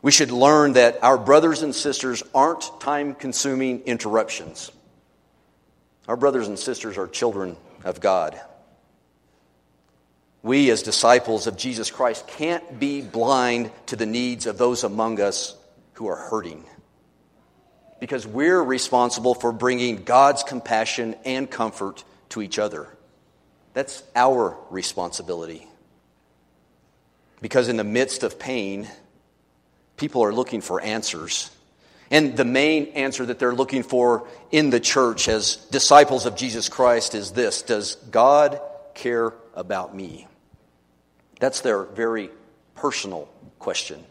we 0.00 0.12
should 0.12 0.30
learn 0.30 0.72
that 0.72 1.04
our 1.04 1.18
brothers 1.18 1.60
and 1.60 1.74
sisters 1.74 2.22
aren't 2.34 2.80
time 2.80 3.14
consuming 3.14 3.82
interruptions. 3.82 4.72
Our 6.08 6.16
brothers 6.16 6.48
and 6.48 6.58
sisters 6.58 6.96
are 6.96 7.06
children 7.06 7.58
of 7.84 8.00
God. 8.00 8.40
We, 10.42 10.70
as 10.70 10.82
disciples 10.82 11.46
of 11.46 11.56
Jesus 11.56 11.90
Christ, 11.90 12.26
can't 12.26 12.78
be 12.80 13.02
blind 13.02 13.70
to 13.86 13.96
the 13.96 14.06
needs 14.06 14.46
of 14.46 14.56
those 14.56 14.84
among 14.84 15.20
us 15.20 15.54
who 15.94 16.08
are 16.08 16.16
hurting 16.16 16.64
because 18.00 18.26
we're 18.26 18.62
responsible 18.62 19.34
for 19.34 19.52
bringing 19.52 20.02
God's 20.02 20.42
compassion 20.42 21.14
and 21.24 21.48
comfort 21.48 22.02
to 22.30 22.42
each 22.42 22.58
other. 22.58 22.88
That's 23.74 24.02
our 24.16 24.56
responsibility. 24.70 25.66
Because 27.40 27.68
in 27.68 27.76
the 27.76 27.84
midst 27.84 28.22
of 28.22 28.38
pain, 28.38 28.88
people 29.96 30.24
are 30.24 30.32
looking 30.32 30.62
for 30.62 30.80
answers. 30.80 31.50
And 32.10 32.36
the 32.36 32.44
main 32.44 32.86
answer 32.88 33.24
that 33.26 33.38
they're 33.38 33.54
looking 33.54 33.82
for 33.82 34.26
in 34.50 34.70
the 34.70 34.80
church 34.80 35.28
as 35.28 35.56
disciples 35.56 36.26
of 36.26 36.34
Jesus 36.34 36.68
Christ 36.68 37.14
is 37.14 37.32
this 37.32 37.62
Does 37.62 37.94
God 38.10 38.60
care 38.94 39.32
about 39.54 39.94
me? 39.94 40.26
That's 41.40 41.62
their 41.62 41.82
very 41.82 42.30
personal 42.76 43.28
question. 43.58 44.04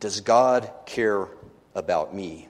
Does 0.00 0.20
God 0.20 0.70
care 0.86 1.28
about 1.74 2.14
me? 2.14 2.48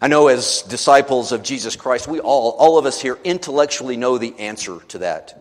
I 0.00 0.08
know 0.08 0.28
as 0.28 0.62
disciples 0.62 1.32
of 1.32 1.42
Jesus 1.42 1.76
Christ, 1.76 2.06
we 2.06 2.20
all, 2.20 2.52
all 2.52 2.78
of 2.78 2.86
us 2.86 3.00
here, 3.00 3.18
intellectually 3.24 3.96
know 3.96 4.18
the 4.18 4.38
answer 4.38 4.80
to 4.88 4.98
that. 4.98 5.40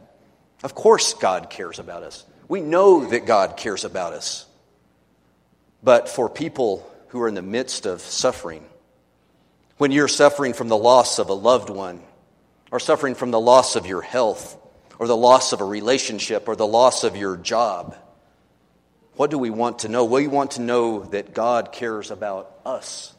Of 0.63 0.73
course, 0.73 1.13
God 1.13 1.49
cares 1.49 1.79
about 1.79 2.03
us. 2.03 2.25
We 2.47 2.61
know 2.61 3.05
that 3.09 3.25
God 3.25 3.57
cares 3.57 3.83
about 3.83 4.13
us. 4.13 4.45
But 5.83 6.07
for 6.07 6.29
people 6.29 6.89
who 7.09 7.21
are 7.21 7.27
in 7.27 7.35
the 7.35 7.41
midst 7.41 7.85
of 7.85 7.99
suffering, 8.01 8.63
when 9.77 9.91
you're 9.91 10.07
suffering 10.07 10.53
from 10.53 10.69
the 10.69 10.77
loss 10.77 11.19
of 11.19 11.29
a 11.29 11.33
loved 11.33 11.69
one, 11.69 12.01
or 12.71 12.79
suffering 12.79 13.15
from 13.15 13.31
the 13.31 13.39
loss 13.39 13.75
of 13.75 13.85
your 13.85 14.01
health, 14.01 14.57
or 15.03 15.07
the 15.07 15.17
loss 15.17 15.51
of 15.51 15.59
a 15.59 15.65
relationship, 15.65 16.47
or 16.47 16.55
the 16.55 16.65
loss 16.65 17.03
of 17.03 17.17
your 17.17 17.35
job, 17.35 17.93
what 19.17 19.29
do 19.29 19.37
we 19.37 19.49
want 19.49 19.79
to 19.79 19.89
know? 19.89 20.05
We 20.05 20.27
want 20.27 20.51
to 20.51 20.61
know 20.61 21.03
that 21.03 21.33
God 21.33 21.73
cares 21.73 22.09
about 22.09 22.49
us 22.65 23.13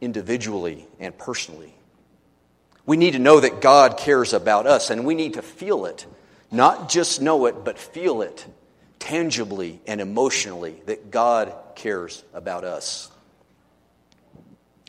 individually 0.00 0.88
and 0.98 1.16
personally. 1.16 1.72
We 2.84 2.96
need 2.96 3.12
to 3.12 3.20
know 3.20 3.38
that 3.38 3.60
God 3.60 3.96
cares 3.96 4.32
about 4.32 4.66
us, 4.66 4.90
and 4.90 5.04
we 5.04 5.14
need 5.14 5.34
to 5.34 5.42
feel 5.42 5.86
it. 5.86 6.04
Not 6.50 6.88
just 6.88 7.22
know 7.22 7.46
it, 7.46 7.64
but 7.64 7.78
feel 7.78 8.20
it 8.22 8.44
tangibly 8.98 9.80
and 9.86 10.00
emotionally 10.00 10.82
that 10.86 11.12
God 11.12 11.54
cares 11.76 12.24
about 12.34 12.64
us. 12.64 13.08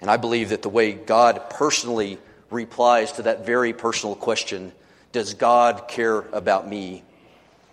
And 0.01 0.09
I 0.09 0.17
believe 0.17 0.49
that 0.49 0.63
the 0.63 0.69
way 0.69 0.91
God 0.91 1.51
personally 1.51 2.17
replies 2.49 3.11
to 3.11 3.21
that 3.21 3.45
very 3.45 3.73
personal 3.73 4.15
question, 4.15 4.71
Does 5.11 5.33
God 5.33 5.87
care 5.87 6.19
about 6.19 6.67
me? 6.67 7.03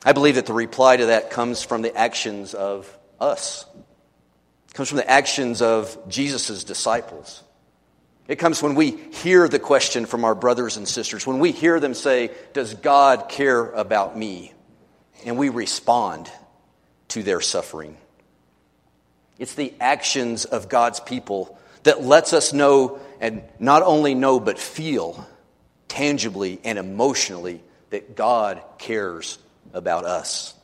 I 0.05 0.13
believe 0.13 0.37
that 0.37 0.47
the 0.47 0.53
reply 0.53 0.97
to 0.97 1.07
that 1.07 1.31
comes 1.31 1.63
from 1.63 1.83
the 1.83 1.95
actions 1.97 2.55
of 2.55 2.91
us 3.21 3.65
comes 4.77 4.91
from 4.91 4.99
the 4.99 5.11
actions 5.11 5.63
of 5.63 5.97
Jesus' 6.09 6.63
disciples. 6.63 7.43
It 8.29 8.37
comes 8.37 8.63
when 8.63 8.75
we 8.75 8.91
hear 8.91 9.49
the 9.49 9.59
question 9.59 10.05
from 10.05 10.25
our 10.25 10.35
brothers 10.35 10.77
and 10.77 10.87
sisters, 10.87 11.27
when 11.27 11.39
we 11.39 11.53
hear 11.53 11.81
them 11.81 11.95
say, 11.95 12.31
Does 12.53 12.75
God 12.75 13.29
care 13.29 13.71
about 13.71 14.17
me? 14.17 14.53
And 15.25 15.39
we 15.39 15.49
respond 15.49 16.31
to 17.09 17.23
their 17.23 17.41
suffering. 17.41 17.97
It's 19.39 19.55
the 19.55 19.73
actions 19.81 20.45
of 20.45 20.69
God's 20.69 21.01
people 21.01 21.59
that 21.85 22.03
lets 22.03 22.33
us 22.33 22.53
know, 22.53 22.99
and 23.21 23.43
not 23.59 23.83
only 23.83 24.15
know, 24.15 24.41
but 24.41 24.59
feel 24.59 25.27
tangibly 25.97 26.61
and 26.63 26.79
emotionally 26.79 27.63
that 27.89 28.15
God 28.15 28.63
cares 28.77 29.39
about 29.73 30.05
us. 30.05 30.55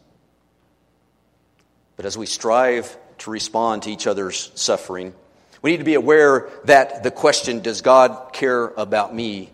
But 1.97 2.05
as 2.05 2.19
we 2.19 2.27
strive 2.27 2.97
to 3.19 3.31
respond 3.31 3.85
to 3.85 3.91
each 3.91 4.07
other's 4.07 4.51
suffering. 4.55 5.15
We 5.63 5.71
need 5.71 5.79
to 5.79 5.85
be 5.85 5.95
aware 5.95 6.51
that 6.65 7.03
the 7.03 7.11
question, 7.11 7.61
Does 7.61 7.81
God 7.81 8.33
care 8.33 8.67
about 8.67 9.15
me? 9.15 9.51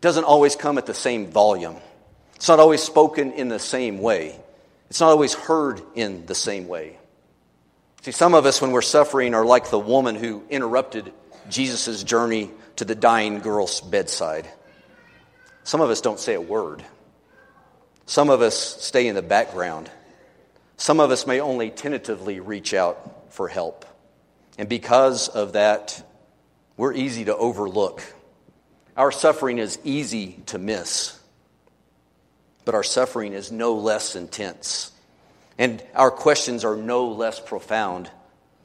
doesn't 0.00 0.24
always 0.24 0.56
come 0.56 0.78
at 0.78 0.86
the 0.86 0.94
same 0.94 1.26
volume. 1.26 1.76
It's 2.36 2.48
not 2.48 2.58
always 2.58 2.82
spoken 2.82 3.32
in 3.32 3.48
the 3.48 3.58
same 3.58 3.98
way. 3.98 4.34
It's 4.88 5.00
not 5.00 5.10
always 5.10 5.34
heard 5.34 5.82
in 5.94 6.24
the 6.24 6.34
same 6.34 6.66
way. 6.66 6.98
See, 8.00 8.12
some 8.12 8.32
of 8.34 8.46
us, 8.46 8.62
when 8.62 8.72
we're 8.72 8.80
suffering, 8.80 9.34
are 9.34 9.44
like 9.44 9.68
the 9.68 9.78
woman 9.78 10.14
who 10.16 10.42
interrupted 10.48 11.12
Jesus' 11.50 12.02
journey 12.02 12.50
to 12.76 12.86
the 12.86 12.94
dying 12.94 13.40
girl's 13.40 13.82
bedside. 13.82 14.48
Some 15.70 15.80
of 15.80 15.90
us 15.90 16.00
don't 16.00 16.18
say 16.18 16.34
a 16.34 16.40
word. 16.40 16.82
Some 18.04 18.28
of 18.28 18.42
us 18.42 18.56
stay 18.82 19.06
in 19.06 19.14
the 19.14 19.22
background. 19.22 19.88
Some 20.76 20.98
of 20.98 21.12
us 21.12 21.28
may 21.28 21.38
only 21.38 21.70
tentatively 21.70 22.40
reach 22.40 22.74
out 22.74 23.32
for 23.32 23.46
help. 23.46 23.86
And 24.58 24.68
because 24.68 25.28
of 25.28 25.52
that, 25.52 26.04
we're 26.76 26.92
easy 26.92 27.26
to 27.26 27.36
overlook. 27.36 28.02
Our 28.96 29.12
suffering 29.12 29.58
is 29.58 29.78
easy 29.84 30.42
to 30.46 30.58
miss. 30.58 31.16
But 32.64 32.74
our 32.74 32.82
suffering 32.82 33.32
is 33.32 33.52
no 33.52 33.74
less 33.74 34.16
intense. 34.16 34.90
And 35.56 35.80
our 35.94 36.10
questions 36.10 36.64
are 36.64 36.74
no 36.74 37.10
less 37.10 37.38
profound 37.38 38.10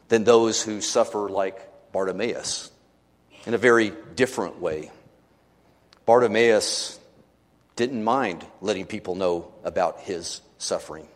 than 0.07 0.23
those 0.23 0.59
who 0.59 0.81
suffer 0.81 1.29
like 1.29 1.91
Bartimaeus 1.91 2.71
in 3.45 3.53
a 3.53 3.59
very 3.59 3.93
different 4.15 4.59
way. 4.59 4.89
Bartimaeus 6.05 6.99
didn't 7.75 8.03
mind 8.03 8.45
letting 8.61 8.85
people 8.85 9.15
know 9.15 9.51
about 9.63 10.01
his 10.01 10.41
suffering. 10.57 11.07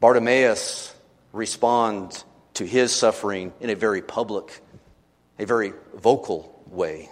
Bartimaeus 0.00 0.94
responds 1.32 2.24
to 2.54 2.64
his 2.64 2.92
suffering 2.92 3.52
in 3.60 3.70
a 3.70 3.74
very 3.74 4.02
public, 4.02 4.60
a 5.38 5.44
very 5.44 5.72
vocal 5.94 6.62
way. 6.66 7.10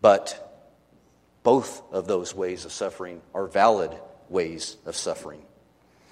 But 0.00 0.40
both 1.42 1.82
of 1.92 2.06
those 2.06 2.34
ways 2.34 2.64
of 2.64 2.72
suffering 2.72 3.20
are 3.34 3.46
valid 3.46 3.94
ways 4.28 4.76
of 4.86 4.96
suffering. 4.96 5.42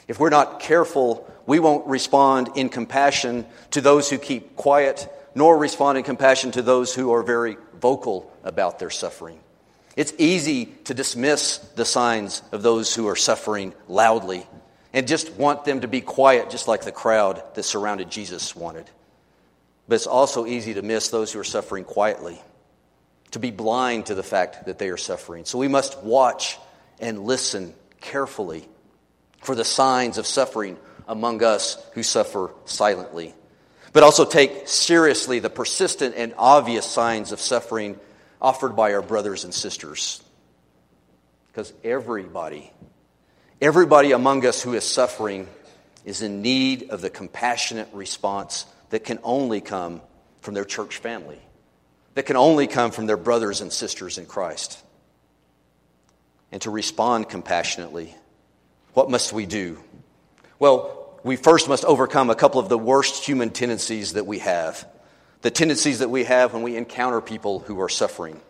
If 0.09 0.21
we're 0.21 0.31
not 0.31 0.61
careful, 0.61 1.31
we 1.47 1.59
won't 1.59 1.87
respond 1.87 2.51
in 2.55 2.69
compassion 2.69 3.47
to 3.71 3.81
those 3.81 4.11
who 4.11 4.19
keep 4.19 4.57
quiet, 4.57 5.09
nor 5.35 5.57
respond 5.57 5.97
in 5.97 6.05
compassion 6.05 6.51
to 6.53 6.63
those 6.63 6.95
who 6.95 7.13
are 7.13 7.23
very 7.23 7.57
vocal 7.83 8.33
about 8.45 8.79
their 8.79 8.89
suffering. 8.89 9.41
It's 9.97 10.15
easy 10.17 10.67
to 10.85 10.95
dismiss 10.95 11.59
the 11.59 11.85
signs 11.85 12.41
of 12.53 12.63
those 12.63 12.95
who 12.95 13.09
are 13.09 13.17
suffering 13.17 13.75
loudly 13.89 14.47
and 14.95 15.07
just 15.07 15.33
want 15.33 15.65
them 15.65 15.81
to 15.81 15.89
be 15.89 16.01
quiet, 16.01 16.49
just 16.49 16.69
like 16.69 16.83
the 16.83 16.93
crowd 16.93 17.43
that 17.55 17.65
surrounded 17.65 18.11
Jesus 18.11 18.57
wanted. 18.57 18.89
But 19.89 19.97
it's 19.97 20.07
also 20.07 20.47
easy 20.47 20.75
to 20.75 20.83
miss 20.83 21.09
those 21.09 21.33
who 21.33 21.41
are 21.41 21.45
suffering 21.45 21.85
quietly, 21.85 22.41
to 23.33 23.39
be 23.39 23.51
blind 23.51 24.07
to 24.07 24.15
the 24.15 24.23
fact 24.23 24.67
that 24.67 24.79
they 24.79 24.89
are 24.89 24.97
suffering. 24.97 25.45
So 25.45 25.59
we 25.59 25.69
must 25.69 26.03
watch 26.03 26.59
and 27.01 27.25
listen 27.25 27.75
carefully 28.01 28.69
for 29.43 29.55
the 29.55 29.65
signs 29.65 30.19
of 30.19 30.27
suffering 30.27 30.79
among 31.09 31.43
us 31.43 31.85
who 31.95 32.03
suffer 32.03 32.53
silently. 32.65 33.35
But 33.93 34.03
also 34.03 34.25
take 34.25 34.69
seriously 34.69 35.39
the 35.39 35.51
persistent 35.51 36.15
and 36.17 36.35
obvious 36.39 36.87
signs 36.87 37.33
of 37.33 37.41
suffering 37.41 37.99
offered 38.41 38.75
by 38.75 38.95
our 38.95 39.03
brothers 39.03 39.45
and 39.45 39.53
sisters. 39.53 40.23
Because 41.49 41.73
everybody, 41.85 42.73
everybody 43.61 44.13
among 44.13 44.47
us 44.47 44.63
who 44.63 44.73
is 44.75 44.85
suffering 44.85 45.47
is 46.05 46.23
in 46.23 46.43
need 46.43 46.91
of 46.91 47.01
the 47.01 47.11
compassionate 47.11 47.89
response 47.93 48.67
that 48.91 49.05
can 49.05 49.19
only 49.23 49.61
come 49.61 50.01
from 50.41 50.55
their 50.55 50.65
church 50.65 50.97
family, 50.99 51.41
that 52.15 52.25
can 52.25 52.37
only 52.37 52.67
come 52.67 52.91
from 52.91 53.07
their 53.07 53.17
brothers 53.17 53.61
and 53.61 53.73
sisters 53.73 54.19
in 54.19 54.27
Christ. 54.27 54.83
And 56.51 56.61
to 56.63 56.71
respond 56.71 57.29
compassionately 57.29 58.15
what 58.95 59.09
must 59.09 59.33
we 59.33 59.47
do? 59.47 59.79
Well, 60.59 61.02
we 61.25 61.37
first 61.37 61.69
must 61.69 61.85
overcome 61.85 62.31
a 62.31 62.35
couple 62.35 62.61
of 62.61 62.69
the 62.69 62.79
worst 62.79 63.25
human 63.25 63.51
tendencies 63.51 64.15
that 64.15 64.27
we 64.27 64.41
have. 64.41 64.87
The 65.43 65.51
tendencies 65.51 66.01
that 66.01 66.11
we 66.11 66.25
have 66.25 66.53
when 66.53 66.63
we 66.63 66.77
encounter 66.77 67.21
people 67.21 67.61
who 67.61 67.81
are 67.81 67.89
suffering. 67.89 68.41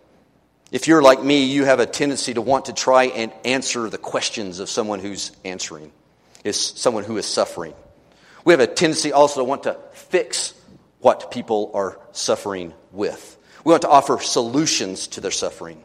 If 0.71 0.89
you're 0.89 1.03
like 1.03 1.23
me, 1.23 1.45
you 1.45 1.65
have 1.65 1.81
a 1.81 1.87
tendency 1.87 2.35
to 2.35 2.41
want 2.41 2.67
to 2.67 2.73
try 2.73 3.05
and 3.05 3.33
answer 3.45 3.91
the 3.91 3.99
questions 3.99 4.59
of 4.59 4.71
someone 4.71 5.01
who's 5.01 5.33
answering, 5.45 5.93
is 6.45 6.59
someone 6.59 7.05
who 7.05 7.19
is 7.19 7.27
suffering. 7.27 7.75
We 8.45 8.53
have 8.55 8.61
a 8.61 8.67
tendency 8.67 9.13
also 9.13 9.41
to 9.41 9.45
want 9.45 9.65
to 9.65 9.77
fix 9.93 10.55
what 11.01 11.31
people 11.31 11.71
are 11.75 12.01
suffering 12.13 12.73
with. 12.91 13.39
We 13.65 13.71
want 13.71 13.83
to 13.83 13.89
offer 13.89 14.19
solutions 14.19 15.09
to 15.09 15.21
their 15.21 15.31
suffering. 15.31 15.83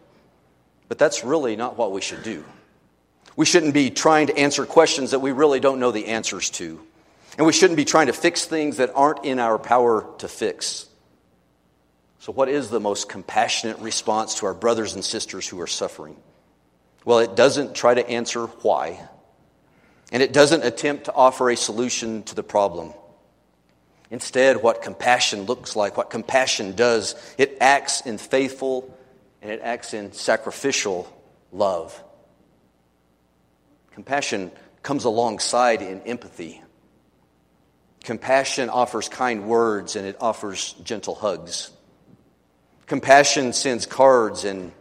But 0.88 0.97
that's 0.97 1.23
really 1.23 1.56
not 1.56 1.78
what 1.78 1.91
we 1.91 2.02
should 2.02 2.23
do. 2.23 2.45
We 3.38 3.45
shouldn't 3.45 3.76
be 3.76 3.91
trying 3.91 4.28
to 4.28 4.38
answer 4.38 4.65
questions 4.65 5.12
that 5.12 5.19
we 5.19 5.32
really 5.32 5.60
don't 5.60 5.80
know 5.80 5.91
the 5.91 6.08
answers 6.08 6.50
to. 6.52 6.82
And 7.38 7.45
we 7.45 7.54
shouldn't 7.54 7.78
be 7.78 7.86
trying 7.86 8.08
to 8.08 8.13
fix 8.13 8.45
things 8.45 8.78
that 8.78 8.91
aren't 8.95 9.23
in 9.23 9.38
our 9.38 9.60
power 9.60 10.06
to 10.17 10.28
fix. 10.28 10.88
So, 12.19 12.34
what 12.34 12.50
is 12.50 12.69
the 12.69 12.80
most 12.80 13.08
compassionate 13.08 13.78
response 13.78 14.39
to 14.39 14.47
our 14.47 14.56
brothers 14.56 14.95
and 14.95 15.06
sisters 15.06 15.47
who 15.47 15.62
are 15.62 15.67
suffering? 15.67 16.17
Well, 17.06 17.19
it 17.19 17.36
doesn't 17.36 17.76
try 17.76 17.93
to 17.93 18.10
answer 18.10 18.47
why, 18.47 19.08
and 20.12 20.23
it 20.23 20.34
doesn't 20.34 20.65
attempt 20.65 21.06
to 21.06 21.13
offer 21.13 21.52
a 21.52 21.56
solution 21.56 22.23
to 22.23 22.36
the 22.36 22.43
problem. 22.43 22.91
Instead, 24.10 24.63
what 24.63 24.82
compassion 24.82 25.43
looks 25.43 25.76
like, 25.76 25.95
what 25.95 26.10
compassion 26.10 26.76
does, 26.76 27.13
it 27.38 27.58
acts 27.62 28.02
in 28.02 28.17
faithful 28.17 28.97
and 29.43 29.52
it 29.52 29.60
acts 29.62 29.93
in 29.93 30.12
sacrificial 30.12 31.13
love. 31.52 32.04
Compassion 33.97 34.51
comes 34.83 35.05
alongside 35.05 35.81
in 35.81 36.01
empathy. 36.01 36.62
Compassion 38.03 38.69
offers 38.69 39.10
kind 39.10 39.47
words 39.47 39.95
and 39.95 40.05
it 40.05 40.17
offers 40.21 40.73
gentle 40.83 41.15
hugs. 41.15 41.71
Compassion 42.86 43.53
sends 43.53 43.88
cards 43.88 44.43
and 44.43 44.71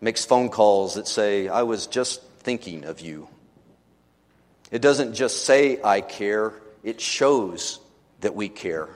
makes 0.00 0.24
phone 0.24 0.48
calls 0.48 0.94
that 0.94 1.06
say, 1.06 1.46
I 1.46 1.62
was 1.62 1.86
just 1.86 2.20
thinking 2.40 2.84
of 2.84 3.00
you. 3.00 3.28
It 4.72 4.82
doesn't 4.82 5.14
just 5.14 5.44
say, 5.44 5.80
I 5.80 6.00
care, 6.00 6.52
it 6.82 7.00
shows 7.00 7.78
that 8.22 8.34
we 8.34 8.48
care. 8.48 8.88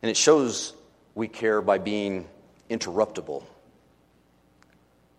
And 0.00 0.10
it 0.12 0.16
shows 0.16 0.74
we 1.16 1.26
care 1.26 1.60
by 1.60 1.78
being 1.78 2.28
interruptible. 2.70 3.42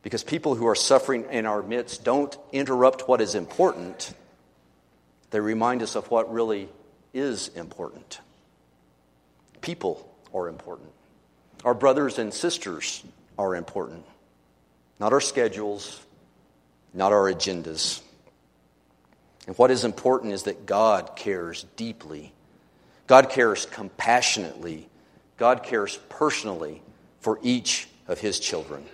Because 0.01 0.23
people 0.23 0.55
who 0.55 0.67
are 0.67 0.75
suffering 0.75 1.25
in 1.29 1.45
our 1.45 1.61
midst 1.61 2.03
don't 2.03 2.35
interrupt 2.51 3.07
what 3.07 3.21
is 3.21 3.35
important, 3.35 4.13
they 5.31 5.39
remind 5.39 5.81
us 5.81 5.95
of 5.95 6.09
what 6.09 6.31
really 6.31 6.69
is 7.13 7.49
important. 7.49 8.19
People 9.61 10.09
are 10.33 10.47
important. 10.47 10.89
Our 11.65 11.73
brothers 11.73 12.17
and 12.17 12.33
sisters 12.33 13.03
are 13.37 13.55
important. 13.55 14.05
Not 14.99 15.11
our 15.11 15.21
schedules, 15.21 15.99
not 16.93 17.11
our 17.11 17.31
agendas. 17.31 18.01
And 19.47 19.57
what 19.57 19.71
is 19.71 19.83
important 19.83 20.33
is 20.33 20.43
that 20.43 20.65
God 20.65 21.15
cares 21.15 21.65
deeply. 21.75 22.31
God 23.07 23.29
cares 23.29 23.65
compassionately. 23.65 24.87
God 25.37 25.63
cares 25.63 25.97
personally 26.09 26.81
for 27.19 27.39
each 27.41 27.87
of 28.07 28.19
his 28.19 28.39
children. 28.39 28.85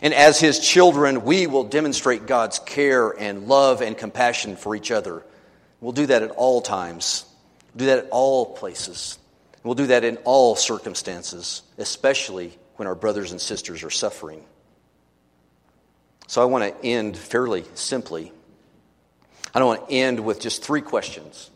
And 0.00 0.14
as 0.14 0.40
his 0.40 0.58
children, 0.58 1.24
we 1.24 1.46
will 1.46 1.64
demonstrate 1.64 2.26
God's 2.26 2.58
care 2.58 3.10
and 3.10 3.46
love 3.46 3.82
and 3.82 3.96
compassion 3.96 4.56
for 4.56 4.74
each 4.74 4.90
other. 4.90 5.22
We'll 5.80 5.92
do 5.92 6.06
that 6.06 6.22
at 6.22 6.30
all 6.30 6.60
times, 6.60 7.24
we'll 7.74 7.80
do 7.80 7.86
that 7.86 7.98
at 8.06 8.08
all 8.10 8.46
places. 8.46 9.18
We'll 9.64 9.74
do 9.76 9.86
that 9.88 10.02
in 10.02 10.16
all 10.24 10.56
circumstances, 10.56 11.62
especially 11.78 12.58
when 12.76 12.88
our 12.88 12.96
brothers 12.96 13.30
and 13.30 13.40
sisters 13.40 13.84
are 13.84 13.90
suffering. 13.90 14.42
So 16.26 16.42
I 16.42 16.46
want 16.46 16.64
to 16.64 16.84
end 16.84 17.16
fairly 17.16 17.64
simply. 17.74 18.32
I 19.54 19.58
don't 19.58 19.68
want 19.68 19.88
to 19.88 19.94
end 19.94 20.20
with 20.20 20.40
just 20.40 20.64
three 20.64 20.80
questions. 20.80 21.50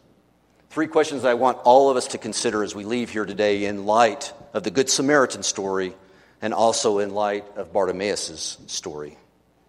Three 0.70 0.87
questions 0.87 1.25
I 1.25 1.35
want 1.35 1.59
all 1.64 1.90
of 1.90 1.96
us 1.96 2.09
to 2.09 2.18
consider 2.18 2.62
as 2.62 2.75
we 2.75 2.85
leave 2.85 3.11
here 3.11 3.25
today 3.25 3.64
in 3.64 3.87
light 3.87 4.33
of 4.53 4.62
the 4.62 4.70
Good 4.70 4.90
Samaritan 4.90 5.42
story 5.42 5.94
and 6.42 6.53
also 6.53 6.99
in 6.99 7.11
light 7.11 7.44
of 7.57 7.72
Bartimaeus' 7.72 8.59
story. 8.66 9.16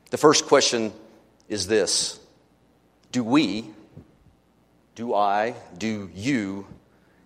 The 0.10 0.18
first 0.18 0.46
question 0.46 0.94
is 1.50 1.68
this 1.68 2.20
Do 3.12 3.24
we, 3.24 3.66
do 4.96 5.14
I, 5.14 5.56
do 5.78 6.10
you 6.14 6.68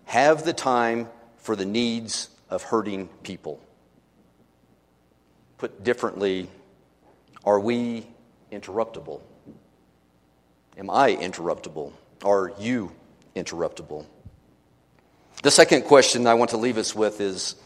have 0.04 0.44
the 0.44 0.52
time 0.52 1.08
for 1.38 1.56
the 1.56 1.64
needs 1.64 2.28
of 2.50 2.62
hurting 2.62 3.08
people? 3.22 3.60
Put 5.58 5.82
differently, 5.84 6.48
are 7.44 7.60
we 7.60 8.06
interruptible? 8.50 9.20
Am 10.76 10.90
I 10.90 11.14
interruptible? 11.14 11.92
Are 12.24 12.52
you 12.58 12.92
interruptible? 13.34 14.06
The 15.42 15.50
second 15.50 15.82
question 15.84 16.26
I 16.26 16.34
want 16.34 16.50
to 16.50 16.56
leave 16.56 16.78
us 16.78 16.94
with 16.94 17.20
is 17.20 17.56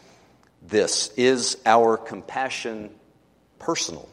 this 0.61 1.09
Is 1.15 1.57
our 1.65 1.97
compassion 1.97 2.91
personal? 3.59 4.09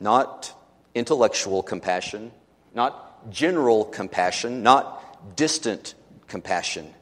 not 0.00 0.52
intellectual 0.94 1.62
compassion, 1.62 2.32
not 2.74 3.30
general 3.30 3.84
compassion, 3.84 4.62
not 4.62 5.36
distant 5.36 5.94
compassion, 6.26 6.92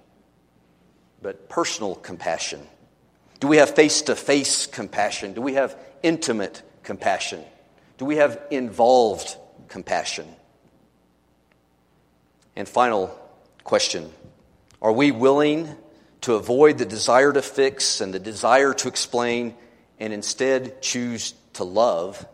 but 1.20 1.48
personal 1.48 1.94
compassion? 1.94 2.60
Do 3.40 3.48
we 3.48 3.56
have 3.56 3.74
face 3.74 4.02
to 4.02 4.14
face 4.14 4.66
compassion? 4.66 5.32
Do 5.34 5.42
we 5.42 5.54
have 5.54 5.76
intimate 6.02 6.62
compassion? 6.84 7.42
Do 7.98 8.04
we 8.04 8.16
have 8.16 8.40
involved 8.50 9.36
compassion? 9.68 10.26
And 12.54 12.68
final 12.68 13.18
question 13.64 14.12
Are 14.80 14.92
we 14.92 15.10
willing 15.10 15.74
to 16.22 16.34
avoid 16.34 16.78
the 16.78 16.84
desire 16.84 17.32
to 17.32 17.42
fix 17.42 18.00
and 18.00 18.14
the 18.14 18.18
desire 18.18 18.72
to 18.74 18.88
explain 18.88 19.54
and 20.00 20.12
instead 20.12 20.80
choose 20.82 21.34
to 21.54 21.64
love 21.64 22.26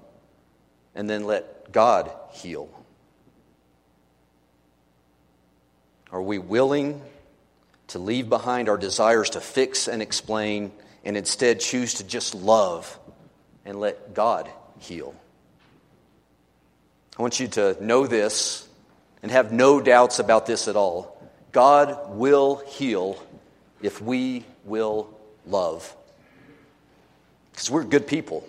and 0.94 1.08
then 1.08 1.24
let 1.24 1.72
God 1.72 2.10
heal? 2.32 2.68
Are 6.10 6.22
we 6.22 6.38
willing 6.38 7.02
to 7.88 7.98
leave 7.98 8.28
behind 8.28 8.68
our 8.68 8.78
desires 8.78 9.30
to 9.30 9.40
fix 9.40 9.88
and 9.88 10.00
explain 10.00 10.72
and 11.04 11.16
instead 11.16 11.60
choose 11.60 11.94
to 11.94 12.04
just 12.04 12.34
love 12.34 12.98
and 13.64 13.80
let 13.80 14.14
God 14.14 14.50
heal? 14.78 15.14
I 17.18 17.22
want 17.22 17.40
you 17.40 17.48
to 17.48 17.76
know 17.84 18.06
this 18.06 18.66
and 19.22 19.32
have 19.32 19.52
no 19.52 19.80
doubts 19.80 20.18
about 20.18 20.46
this 20.46 20.68
at 20.68 20.76
all. 20.76 21.20
God 21.52 22.10
will 22.10 22.56
heal 22.66 23.20
if 23.82 24.00
we 24.00 24.44
will 24.64 25.08
love. 25.46 25.94
Because 27.52 27.70
we're 27.70 27.84
good 27.84 28.06
people. 28.06 28.48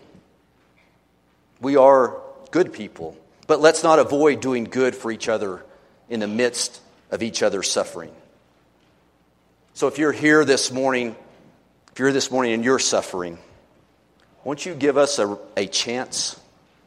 We 1.61 1.75
are 1.75 2.17
good 2.51 2.73
people. 2.73 3.17
But 3.47 3.61
let's 3.61 3.83
not 3.83 3.99
avoid 3.99 4.41
doing 4.41 4.65
good 4.65 4.95
for 4.95 5.11
each 5.11 5.27
other 5.27 5.65
in 6.09 6.19
the 6.19 6.27
midst 6.27 6.79
of 7.11 7.23
each 7.23 7.41
other's 7.41 7.69
suffering. 7.69 8.11
So 9.73 9.87
if 9.87 9.97
you're 9.97 10.11
here 10.11 10.45
this 10.45 10.71
morning, 10.71 11.15
if 11.91 11.99
you're 11.99 12.11
this 12.11 12.31
morning 12.31 12.53
and 12.53 12.63
you're 12.63 12.79
suffering, 12.79 13.37
won't 14.43 14.65
you 14.65 14.73
give 14.73 14.97
us 14.97 15.19
a, 15.19 15.37
a 15.57 15.67
chance, 15.67 16.39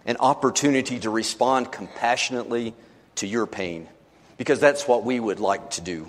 an 0.07 0.17
opportunity 0.21 0.99
to 1.01 1.11
respond 1.11 1.73
compassionately 1.73 2.75
to 3.17 3.27
your 3.27 3.47
pain? 3.47 3.89
Because 4.37 4.61
that's 4.61 4.87
what 4.87 5.05
we 5.05 5.19
would 5.19 5.41
like 5.41 5.71
to 5.71 5.81
do. 5.81 6.09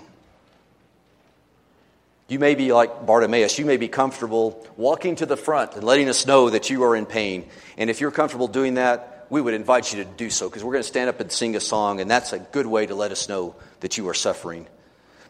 You 2.26 2.38
may 2.38 2.54
be 2.54 2.72
like 2.72 3.04
Bartimaeus. 3.04 3.58
You 3.58 3.66
may 3.66 3.76
be 3.76 3.88
comfortable 3.88 4.66
walking 4.76 5.16
to 5.16 5.26
the 5.26 5.36
front 5.36 5.74
and 5.74 5.84
letting 5.84 6.08
us 6.08 6.26
know 6.26 6.48
that 6.48 6.70
you 6.70 6.82
are 6.84 6.96
in 6.96 7.04
pain. 7.04 7.46
And 7.76 7.90
if 7.90 8.00
you're 8.00 8.10
comfortable 8.10 8.48
doing 8.48 8.74
that, 8.74 9.26
we 9.28 9.40
would 9.40 9.54
invite 9.54 9.92
you 9.92 10.02
to 10.02 10.10
do 10.10 10.30
so 10.30 10.48
because 10.48 10.64
we're 10.64 10.72
going 10.72 10.82
to 10.82 10.88
stand 10.88 11.10
up 11.10 11.20
and 11.20 11.30
sing 11.30 11.56
a 11.56 11.60
song, 11.60 12.00
and 12.00 12.10
that's 12.10 12.32
a 12.32 12.38
good 12.38 12.66
way 12.66 12.86
to 12.86 12.94
let 12.94 13.12
us 13.12 13.28
know 13.28 13.56
that 13.80 13.98
you 13.98 14.08
are 14.08 14.14
suffering. 14.14 14.66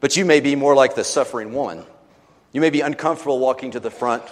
But 0.01 0.17
you 0.17 0.25
may 0.25 0.41
be 0.41 0.55
more 0.55 0.75
like 0.75 0.95
the 0.95 1.05
suffering 1.05 1.53
woman. 1.53 1.85
You 2.53 2.61
may 2.61 2.71
be 2.71 2.81
uncomfortable 2.81 3.41
walking 3.41 3.73
to 3.73 3.81
the 3.81 3.91
front. 3.91 4.23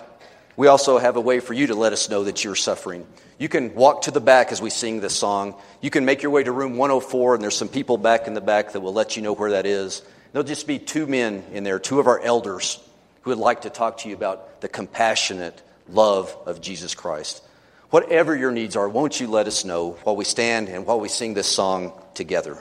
We 0.56 0.68
also 0.68 0.98
have 0.98 1.16
a 1.16 1.20
way 1.20 1.40
for 1.40 1.54
you 1.54 1.68
to 1.68 1.74
let 1.74 1.92
us 1.92 2.08
know 2.08 2.24
that 2.24 2.44
you're 2.44 2.54
suffering. 2.54 3.06
You 3.38 3.48
can 3.48 3.74
walk 3.74 4.02
to 4.02 4.10
the 4.10 4.20
back 4.20 4.52
as 4.52 4.60
we 4.60 4.70
sing 4.70 5.00
this 5.00 5.16
song. 5.16 5.56
You 5.80 5.90
can 5.90 6.04
make 6.04 6.22
your 6.22 6.30
way 6.30 6.44
to 6.44 6.52
room 6.52 6.76
104, 6.76 7.34
and 7.34 7.42
there's 7.42 7.56
some 7.56 7.68
people 7.68 7.96
back 7.96 8.26
in 8.28 8.34
the 8.34 8.40
back 8.40 8.72
that 8.72 8.80
will 8.80 8.92
let 8.92 9.16
you 9.16 9.22
know 9.22 9.32
where 9.32 9.52
that 9.52 9.66
is. 9.66 10.02
There'll 10.32 10.46
just 10.46 10.66
be 10.66 10.78
two 10.78 11.06
men 11.06 11.44
in 11.52 11.62
there, 11.62 11.78
two 11.78 12.00
of 12.00 12.06
our 12.06 12.20
elders, 12.20 12.80
who 13.22 13.30
would 13.30 13.38
like 13.38 13.62
to 13.62 13.70
talk 13.70 13.98
to 13.98 14.08
you 14.08 14.14
about 14.14 14.60
the 14.62 14.68
compassionate 14.68 15.60
love 15.88 16.34
of 16.46 16.60
Jesus 16.60 16.94
Christ. 16.94 17.42
Whatever 17.90 18.34
your 18.34 18.50
needs 18.50 18.74
are, 18.74 18.88
won't 18.88 19.20
you 19.20 19.26
let 19.26 19.46
us 19.46 19.64
know 19.64 19.98
while 20.04 20.16
we 20.16 20.24
stand 20.24 20.70
and 20.70 20.86
while 20.86 20.98
we 20.98 21.08
sing 21.08 21.34
this 21.34 21.46
song 21.46 21.92
together? 22.14 22.58